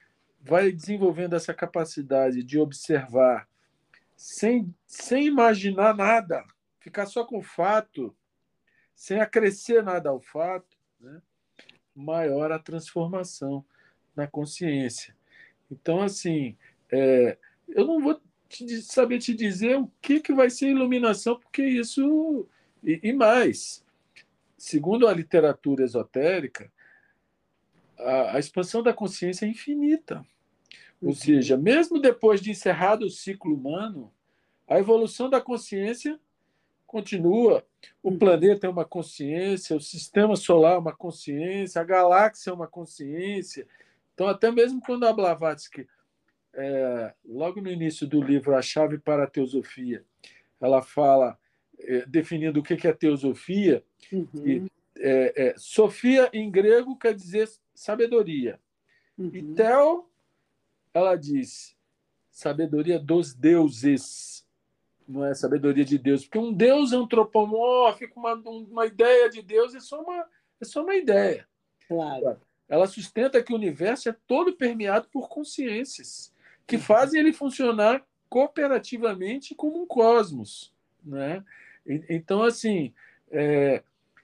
[0.41, 3.49] vai desenvolvendo essa capacidade de observar
[4.17, 6.45] sem, sem imaginar nada,
[6.79, 8.15] ficar só com o fato,
[8.95, 11.21] sem acrescer nada ao fato, né?
[11.95, 13.65] maior a transformação
[14.15, 15.15] na consciência.
[15.71, 16.57] Então, assim,
[16.91, 17.37] é,
[17.69, 22.47] eu não vou te, saber te dizer o que, que vai ser iluminação, porque isso.
[22.83, 23.85] E, e mais,
[24.59, 26.71] segundo a literatura esotérica,
[27.99, 30.25] a, a expansão da consciência é infinita.
[31.01, 31.15] Ou uhum.
[31.15, 34.13] seja, mesmo depois de encerrado o ciclo humano,
[34.69, 36.19] a evolução da consciência
[36.93, 37.67] continua.
[38.03, 38.19] O uhum.
[38.19, 43.67] planeta é uma consciência, o sistema solar é uma consciência, a galáxia é uma consciência.
[44.13, 45.89] Então, até mesmo quando a Blavatsky,
[46.53, 50.05] é, logo no início do livro A Chave para a Teosofia,
[50.61, 51.39] ela fala,
[51.81, 53.83] é, definindo o que é teosofia,
[54.13, 54.29] uhum.
[54.47, 58.61] e, é, é, Sofia em grego quer dizer sabedoria.
[59.17, 59.31] Uhum.
[59.33, 60.07] E Theo,
[60.93, 61.75] ela diz
[62.31, 64.42] sabedoria dos deuses,
[65.09, 69.81] não é sabedoria de Deus, porque um Deus antropomórfico, uma, uma ideia de Deus é
[69.81, 70.27] só uma,
[70.61, 71.47] é só uma ideia.
[71.87, 72.41] Claro.
[72.69, 76.33] Ela sustenta que o universo é todo permeado por consciências
[76.67, 80.73] que fazem ele funcionar cooperativamente como um cosmos,
[81.05, 81.45] né?
[82.09, 82.95] Então assim,
[83.31, 83.83] é,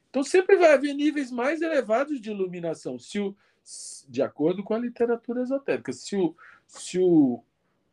[0.09, 2.99] então sempre vai haver níveis mais elevados de iluminação.
[2.99, 3.37] Se o,
[4.09, 5.93] de acordo com a literatura esotérica.
[5.93, 6.35] Se o,
[6.67, 7.43] se o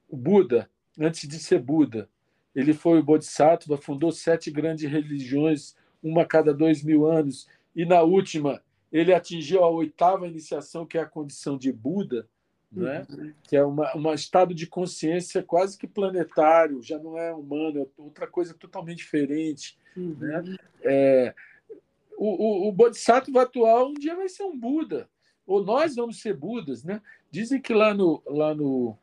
[0.10, 2.10] Buda, antes de ser Buda,
[2.56, 7.86] ele foi o Bodhisattva, fundou sete grandes religiões, uma a cada dois mil anos, e
[7.86, 12.28] na última ele atingiu a oitava iniciação, que é a condição de Buda,
[12.72, 13.06] né?
[13.10, 13.34] Uhum.
[13.44, 18.28] que é um estado de consciência quase que planetário, já não é humano, é outra
[18.28, 19.78] coisa totalmente diferente.
[19.96, 20.16] Uhum.
[20.20, 20.58] Né?
[20.84, 21.36] É,
[22.18, 25.10] o, o, o Bodhisattva atual um dia vai ser um Buda,
[25.46, 27.02] ou nós vamos ser Budas, né?
[27.32, 28.98] Dizem que lá no, lá no,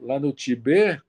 [0.00, 1.02] lá no Tibete,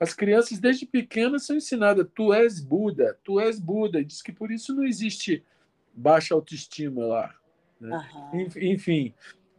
[0.00, 4.04] as crianças desde pequenas são ensinadas: tu és Buda, tu és Buda.
[4.04, 5.44] Diz que por isso não existe
[5.92, 7.34] baixa autoestima lá.
[7.80, 8.08] Né?
[8.32, 8.46] Uhum.
[8.56, 9.12] Enfim,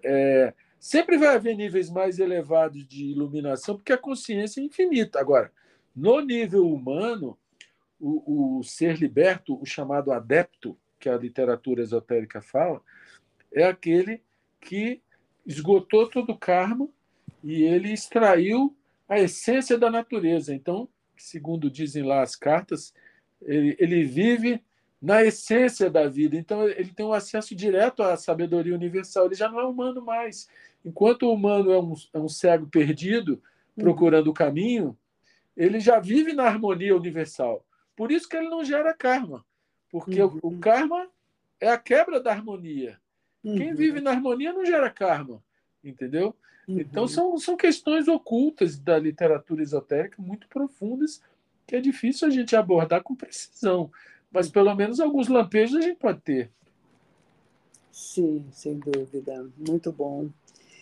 [0.04, 5.20] é, sempre vai haver níveis mais elevados de iluminação, porque a consciência é infinita.
[5.20, 5.52] Agora,
[5.96, 7.38] no nível humano,
[8.00, 12.82] o, o ser liberto, o chamado adepto, que a literatura esotérica fala,
[13.54, 14.22] é aquele
[14.62, 15.02] que
[15.46, 16.88] esgotou todo o karma
[17.44, 18.76] e ele extraiu
[19.10, 20.54] a essência da natureza.
[20.54, 20.88] Então,
[21.18, 22.94] segundo dizem lá as cartas,
[23.42, 24.64] ele, ele vive
[25.02, 26.38] na essência da vida.
[26.38, 29.26] Então, ele tem um acesso direto à sabedoria universal.
[29.26, 30.48] Ele já não é humano mais.
[30.86, 33.42] Enquanto o humano é um, é um cego perdido,
[33.76, 34.98] procurando o caminho,
[35.58, 37.66] ele já vive na harmonia universal.
[37.96, 39.46] Por isso que ele não gera karma.
[39.90, 40.40] Porque uhum.
[40.44, 41.10] o, o karma
[41.60, 43.00] é a quebra da harmonia.
[43.44, 43.56] Uhum.
[43.56, 45.44] Quem vive na harmonia não gera karma,
[45.84, 46.36] entendeu?
[46.70, 46.80] Uhum.
[46.80, 51.20] Então são, são questões ocultas da literatura esotérica muito profundas
[51.66, 53.92] que é difícil a gente abordar com precisão,
[54.32, 56.52] mas pelo menos alguns lampejos a gente pode ter.
[57.92, 59.48] Sim, sem dúvida.
[59.68, 60.30] Muito bom.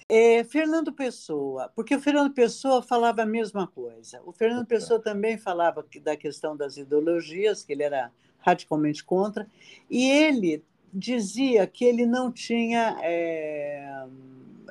[0.08, 4.22] É, Fernando Pessoa, porque o Fernando Pessoa falava a mesma coisa.
[4.26, 9.46] O Fernando Pessoa também falava da questão das ideologias, que ele era radicalmente contra,
[9.90, 10.64] e ele
[10.94, 12.98] dizia que ele não tinha.
[13.02, 14.06] É,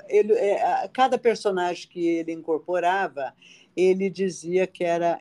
[0.09, 3.32] ele, é, cada personagem que ele incorporava,
[3.76, 5.18] ele dizia que era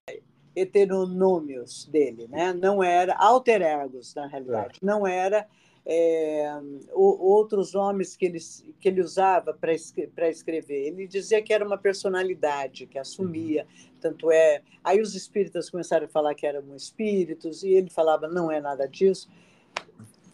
[0.55, 2.53] heteronômios dele, né?
[2.53, 4.85] não era alter egos, na realidade, é.
[4.85, 5.45] não era
[5.85, 6.51] é,
[6.93, 8.39] o, outros nomes que ele,
[8.79, 10.87] que ele usava para escrever.
[10.87, 13.91] Ele dizia que era uma personalidade que assumia, uhum.
[14.01, 14.61] tanto é.
[14.83, 18.87] Aí os espíritas começaram a falar que eram espíritos, e ele falava não é nada
[18.87, 19.29] disso.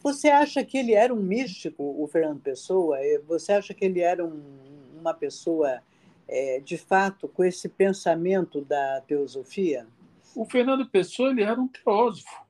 [0.04, 2.98] Você acha que ele era um místico, o Fernando Pessoa?
[3.28, 4.42] Você acha que ele era um,
[5.00, 5.82] uma pessoa,
[6.28, 9.86] é, de fato, com esse pensamento da teosofia?
[10.36, 12.46] O Fernando Pessoa ele era um teósofo.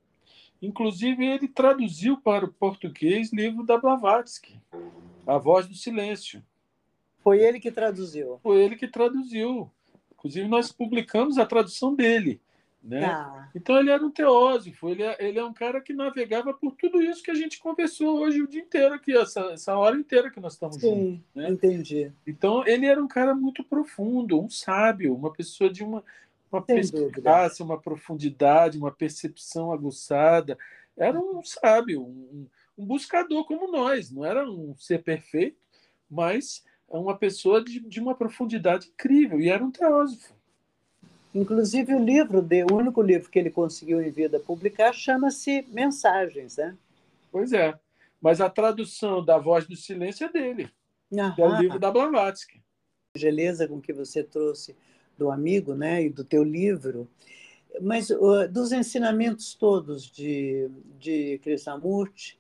[0.62, 4.62] Inclusive, ele traduziu para o português livro da Blavatsky,
[5.26, 6.43] A Voz do Silêncio.
[7.20, 8.39] Foi ele que traduziu?
[8.43, 9.70] Foi ele que traduziu.
[10.14, 12.39] Inclusive, nós publicamos a tradução dele.
[12.84, 13.06] Né?
[13.06, 13.48] Ah.
[13.54, 17.00] Então ele era um teósofo, ele é, ele é um cara que navegava por tudo
[17.02, 20.40] isso que a gente conversou hoje o dia inteiro aqui, essa, essa hora inteira que
[20.40, 21.26] nós estamos Sim, juntos.
[21.36, 21.50] Né?
[21.50, 22.12] Entendi.
[22.26, 26.04] Então ele era um cara muito profundo, um sábio, uma pessoa de uma,
[26.52, 30.58] uma perspicácia, uma profundidade, uma percepção aguçada.
[30.98, 35.58] Era um sábio, um, um buscador como nós, não era um ser perfeito,
[36.10, 40.34] mas uma pessoa de, de uma profundidade incrível, e era um teósofo.
[41.34, 46.58] Inclusive, o livro, de, o único livro que ele conseguiu em vida publicar, chama-se Mensagens,
[46.58, 46.76] né?
[47.32, 47.74] Pois é.
[48.22, 50.70] Mas a tradução da Voz do Silêncio é dele.
[51.14, 51.36] Aham.
[51.38, 52.62] é o livro da Blavatsky.
[53.18, 54.76] Beleza com que você trouxe
[55.18, 57.08] do amigo, né, e do teu livro.
[57.82, 60.70] Mas uh, dos ensinamentos todos de,
[61.00, 62.40] de Krishnamurti,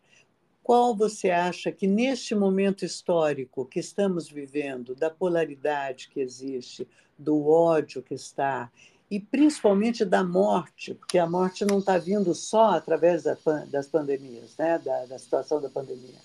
[0.71, 7.45] qual você acha que neste momento histórico que estamos vivendo, da polaridade que existe, do
[7.45, 8.71] ódio que está
[9.09, 13.23] e principalmente da morte, porque a morte não está vindo só através
[13.69, 14.79] das pandemias, né?
[14.79, 16.21] da, da situação da pandemia.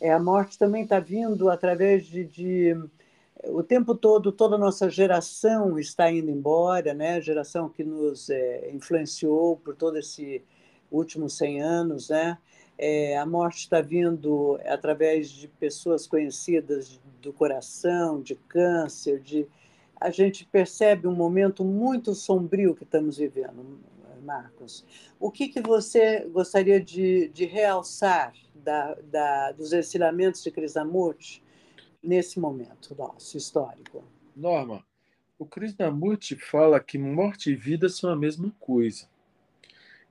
[0.00, 2.76] É, a morte também está vindo através de, de,
[3.46, 7.16] o tempo todo toda a nossa geração está indo embora, né?
[7.16, 10.40] A geração que nos é, influenciou por todo esse
[10.88, 12.38] últimos 100 anos, né?
[12.78, 19.46] É, a morte está vindo através de pessoas conhecidas do coração, de câncer, de
[20.00, 23.78] a gente percebe um momento muito sombrio que estamos vivendo,
[24.24, 24.84] Marcos.
[25.18, 31.42] O que, que você gostaria de, de realçar da, da, dos ensinamentos de Krishnamurti
[32.02, 34.04] nesse momento nosso histórico?
[34.34, 34.84] Norma,
[35.38, 39.08] o Krishnamurti fala que morte e vida são a mesma coisa.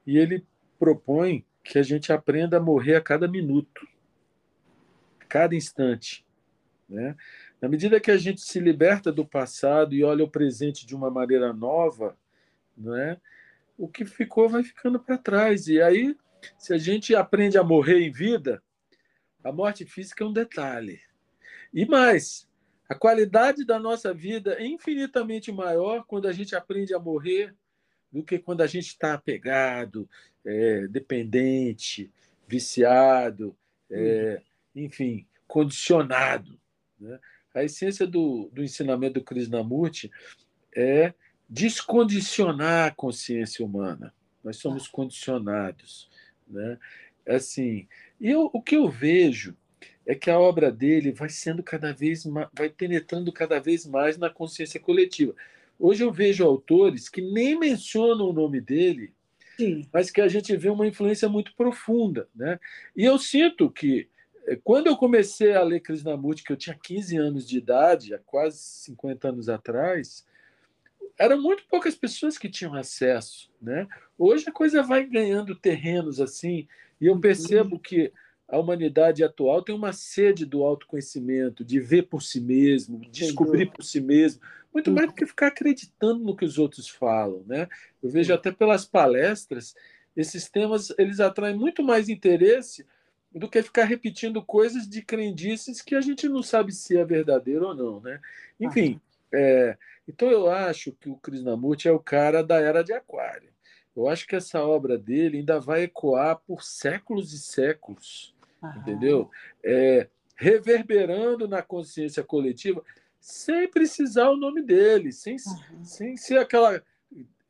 [0.05, 0.45] E ele
[0.79, 3.87] propõe que a gente aprenda a morrer a cada minuto,
[5.19, 6.25] a cada instante.
[6.89, 7.15] Né?
[7.61, 11.09] Na medida que a gente se liberta do passado e olha o presente de uma
[11.09, 12.17] maneira nova,
[12.75, 13.17] né?
[13.77, 15.67] o que ficou vai ficando para trás.
[15.67, 16.15] E aí,
[16.57, 18.61] se a gente aprende a morrer em vida,
[19.43, 20.99] a morte física é um detalhe.
[21.73, 22.47] E mais,
[22.89, 27.55] a qualidade da nossa vida é infinitamente maior quando a gente aprende a morrer
[28.11, 30.09] do que quando a gente está apegado,
[30.45, 32.11] é, dependente,
[32.47, 33.55] viciado,
[33.89, 34.41] é,
[34.75, 36.59] enfim, condicionado.
[36.99, 37.19] Né?
[37.53, 40.11] A essência do, do ensinamento do Krishnamurti
[40.75, 41.13] é
[41.49, 44.13] descondicionar a consciência humana.
[44.43, 46.09] Nós somos condicionados.
[46.47, 46.77] Né?
[47.27, 47.87] Assim,
[48.19, 49.55] e eu, o que eu vejo
[50.05, 54.17] é que a obra dele vai sendo cada vez mais, vai penetrando cada vez mais
[54.17, 55.35] na consciência coletiva.
[55.81, 59.15] Hoje eu vejo autores que nem mencionam o nome dele,
[59.57, 59.87] Sim.
[59.91, 62.29] mas que a gente vê uma influência muito profunda.
[62.35, 62.59] Né?
[62.95, 64.07] E eu sinto que,
[64.45, 68.19] eh, quando eu comecei a ler Krishnamurti, que eu tinha 15 anos de idade, há
[68.19, 70.23] quase 50 anos atrás,
[71.17, 73.49] eram muito poucas pessoas que tinham acesso.
[73.59, 73.87] Né?
[74.19, 76.67] Hoje a coisa vai ganhando terrenos assim,
[76.99, 78.13] e eu percebo que
[78.47, 83.83] a humanidade atual tem uma sede do autoconhecimento, de ver por si mesmo, descobrir por
[83.83, 84.41] si mesmo,
[84.73, 87.67] muito mais do que ficar acreditando no que os outros falam, né?
[88.01, 89.75] Eu vejo até pelas palestras,
[90.15, 92.85] esses temas eles atraem muito mais interesse
[93.33, 97.67] do que ficar repetindo coisas de crendices que a gente não sabe se é verdadeiro
[97.67, 98.19] ou não, né?
[98.59, 98.99] Enfim,
[99.31, 103.49] é, então eu acho que o Krishnamurti é o cara da era de Aquário.
[103.95, 108.33] Eu acho que essa obra dele ainda vai ecoar por séculos e séculos
[108.77, 109.29] entendeu?
[109.63, 112.83] É, reverberando na consciência coletiva,
[113.21, 115.85] sem precisar o nome dele, sem, uhum.
[115.85, 116.83] sem ser aquela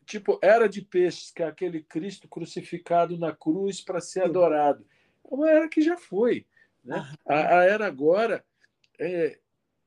[0.05, 4.85] tipo era de peixes, que é aquele Cristo crucificado na cruz para ser adorado.
[5.23, 6.45] É uma era que já foi.
[6.83, 6.97] Né?
[6.97, 7.15] Uhum.
[7.25, 8.43] A, a, era agora
[8.99, 9.39] é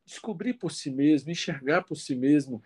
[0.06, 2.62] descobrir por si mesmo, enxergar por si mesmo,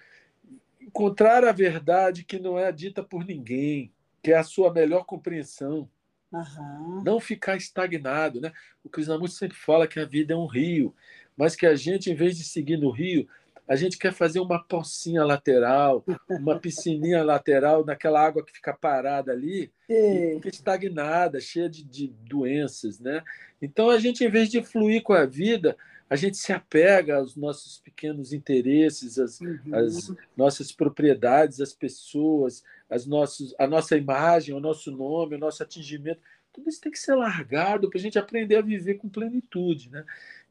[0.80, 3.92] encontrar a verdade que não é dita por ninguém,
[4.22, 5.90] que é a sua melhor compreensão.
[6.30, 7.02] Uhum.
[7.04, 8.40] Não ficar estagnado.
[8.40, 8.52] Né?
[8.84, 10.94] O Krishnamurti sempre fala que a vida é um rio,
[11.38, 13.28] mas que a gente, em vez de seguir no rio,
[13.68, 19.30] a gente quer fazer uma pocinha lateral, uma piscininha lateral naquela água que fica parada
[19.30, 22.98] ali, e fica estagnada, cheia de, de, doenças.
[22.98, 23.22] Né?
[23.60, 25.76] Então, a gente, em vez de fluir com a vida,
[26.08, 29.58] a gente se apega aos nossos pequenos interesses, às, uhum.
[29.72, 35.62] às nossas propriedades, às pessoas, as nossos, a nossa imagem, o nosso nome, o nosso
[35.62, 36.20] atingimento.
[36.50, 39.90] Tudo isso tem que ser largado para a gente aprender a viver com plenitude.
[39.90, 40.02] Né?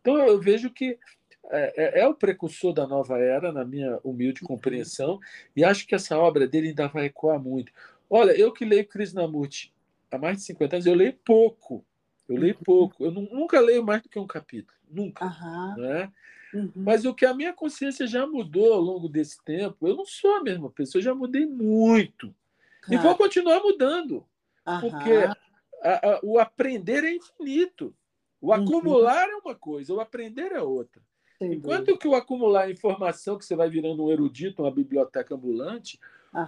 [0.07, 0.97] Então, eu vejo que
[1.51, 5.19] é, é, é, o precursor da nova era, na minha humilde compreensão,
[5.53, 7.73] e acho que essa obra dele ainda vai ecoar muito.
[8.09, 9.73] Olha, eu que leio Krishnamurti
[10.09, 11.85] há mais de 50 anos, eu leio pouco.
[12.29, 12.63] Eu leio uhum.
[12.63, 13.03] pouco.
[13.03, 14.77] Eu nunca leio mais do que um capítulo.
[14.89, 15.25] Nunca.
[15.25, 15.75] Uhum.
[15.75, 16.11] Né?
[16.53, 16.71] Uhum.
[16.73, 20.35] Mas o que a minha consciência já mudou ao longo desse tempo, eu não sou
[20.37, 22.33] a mesma pessoa, eu já mudei muito.
[22.81, 22.93] Claro.
[22.93, 24.25] E vou continuar mudando.
[24.65, 24.79] Uhum.
[24.79, 25.11] Porque
[25.83, 27.93] a, a, o aprender é infinito.
[28.41, 28.53] O uhum.
[28.53, 31.01] acumular é uma coisa, o aprender é outra.
[31.37, 31.99] Sem Enquanto dúvida.
[31.99, 35.99] que o acumular informação, que você vai virando um erudito, uma biblioteca ambulante,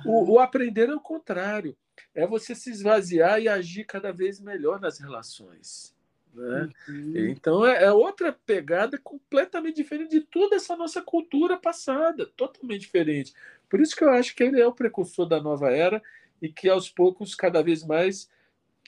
[0.06, 1.76] o, o, aprender é o contrário.
[2.14, 5.96] É você se esvaziar e agir cada vez melhor nas relações.
[6.34, 6.70] Né?
[6.88, 7.28] Uhum.
[7.30, 13.34] Então é, é, outra pegada completamente diferente de toda essa nossa cultura passada, totalmente diferente.
[13.70, 16.02] Por isso que eu acho que ele é o precursor da nova era
[16.42, 18.30] e que aos poucos, cada vez mais,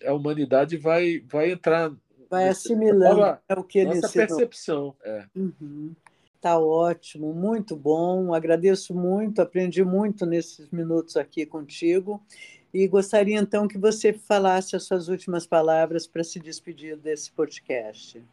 [0.05, 1.91] a humanidade vai, vai entrar.
[2.31, 4.95] Vai assimilando nova, é o que ele nossa percepção.
[5.03, 5.25] É.
[5.35, 5.93] Uhum.
[6.39, 8.33] Tá ótimo, muito bom.
[8.33, 12.25] Agradeço muito, aprendi muito nesses minutos aqui contigo.
[12.73, 18.23] E gostaria então que você falasse as suas últimas palavras para se despedir desse podcast.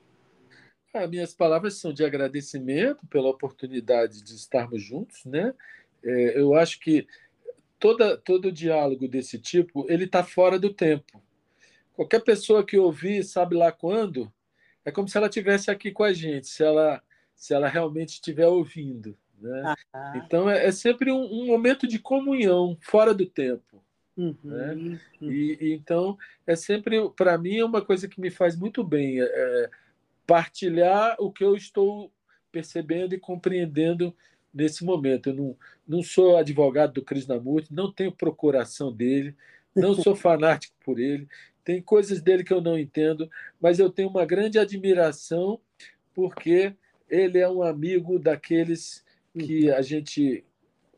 [0.95, 5.53] Ah, minhas palavras são de agradecimento pela oportunidade de estarmos juntos, né?
[6.05, 7.05] É, eu acho que
[7.81, 11.21] toda, todo diálogo desse tipo ele está fora do tempo.
[11.99, 14.33] Qualquer pessoa que ouvir, sabe lá quando,
[14.85, 17.03] é como se ela tivesse aqui com a gente, se ela,
[17.35, 19.19] se ela realmente estiver ouvindo.
[19.37, 19.75] Né?
[19.93, 23.83] Ah, então é, é sempre um, um, momento de comunhão fora do tempo.
[24.17, 24.75] Uhum, né?
[24.75, 25.33] uhum.
[25.33, 29.21] E, e, então é sempre para mim é uma coisa que me faz muito bem
[29.21, 29.71] é, é,
[30.25, 32.13] partilhar o que eu estou
[32.53, 34.15] percebendo e compreendendo
[34.55, 35.31] nesse momento.
[35.31, 39.35] Eu não, não sou advogado do Krishnamurti, não tenho procuração dele,
[39.75, 41.27] não sou fanático por ele,
[41.69, 43.29] tem coisas dele que eu não entendo,
[43.61, 45.61] mas eu tenho uma grande admiração
[46.15, 46.75] porque
[47.11, 49.05] ele é um amigo daqueles
[49.39, 49.77] que uhum.
[49.77, 50.47] a gente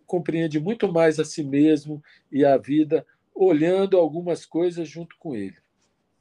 [0.06, 2.00] compreende muito mais a si mesmo
[2.30, 3.04] e a vida
[3.34, 5.56] olhando algumas coisas junto com ele.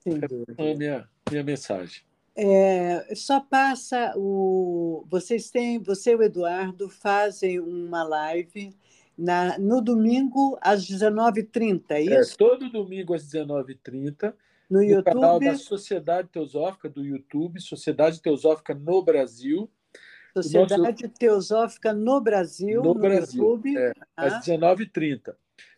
[0.04, 0.26] Essa
[0.58, 2.02] é a minha, minha mensagem.
[2.36, 5.06] É, só passa o.
[5.08, 8.76] Vocês têm, você e o Eduardo fazem uma live
[9.20, 12.34] na, no domingo às 19h30, é, é isso?
[12.34, 14.34] É, todo domingo às 19h30.
[14.70, 15.04] No, no YouTube.
[15.04, 19.70] canal da Sociedade Teosófica do YouTube, Sociedade Teosófica no Brasil.
[20.34, 21.14] Sociedade nosso...
[21.16, 23.78] Teosófica no Brasil, no, no Brasil, YouTube.
[23.78, 24.26] É, ah.
[24.26, 25.36] Às 19h30.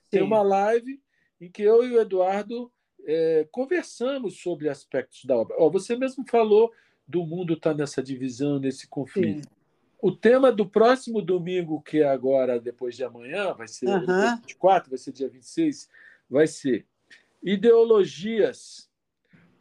[0.09, 1.01] Tem uma live
[1.39, 2.71] em que eu e o Eduardo
[3.05, 5.55] é, conversamos sobre aspectos da obra.
[5.71, 6.71] você mesmo falou
[7.07, 9.47] do mundo estar tá nessa divisão, nesse conflito.
[9.47, 9.60] Sim.
[10.01, 14.05] O tema do próximo domingo, que é agora, depois de amanhã, vai ser uhum.
[14.05, 15.87] dia 24, vai ser dia 26,
[16.27, 16.87] vai ser
[17.43, 18.89] ideologias.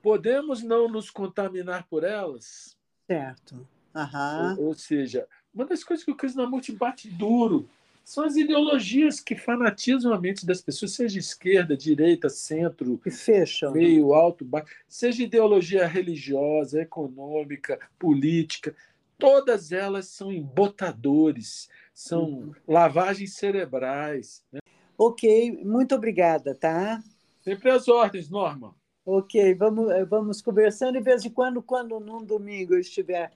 [0.01, 2.75] Podemos não nos contaminar por elas?
[3.07, 3.69] Certo.
[3.95, 4.57] Uhum.
[4.59, 7.69] Ou, ou, seja, uma das coisas que o Krishnamurti bate duro
[8.03, 13.73] são as ideologias que fanatizam a mente das pessoas, seja esquerda, direita, centro, que fecham.
[13.73, 18.75] meio, alto, baixo, seja ideologia religiosa, econômica, política,
[19.21, 22.53] todas elas são embotadores, são uhum.
[22.67, 24.45] lavagens cerebrais.
[24.53, 24.59] Né?
[24.99, 27.01] Ok, muito obrigada, tá?
[27.41, 28.75] Sempre às ordens, Norma.
[29.07, 33.31] Ok, vamos, vamos conversando de vez em quando, quando num domingo eu estiver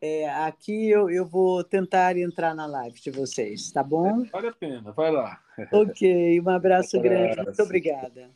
[0.00, 4.24] é, aqui eu, eu vou tentar entrar na live de vocês, tá bom?
[4.32, 5.38] Vale a pena, vai lá.
[5.70, 7.02] Ok, um abraço, um abraço.
[7.02, 8.30] grande, muito obrigada.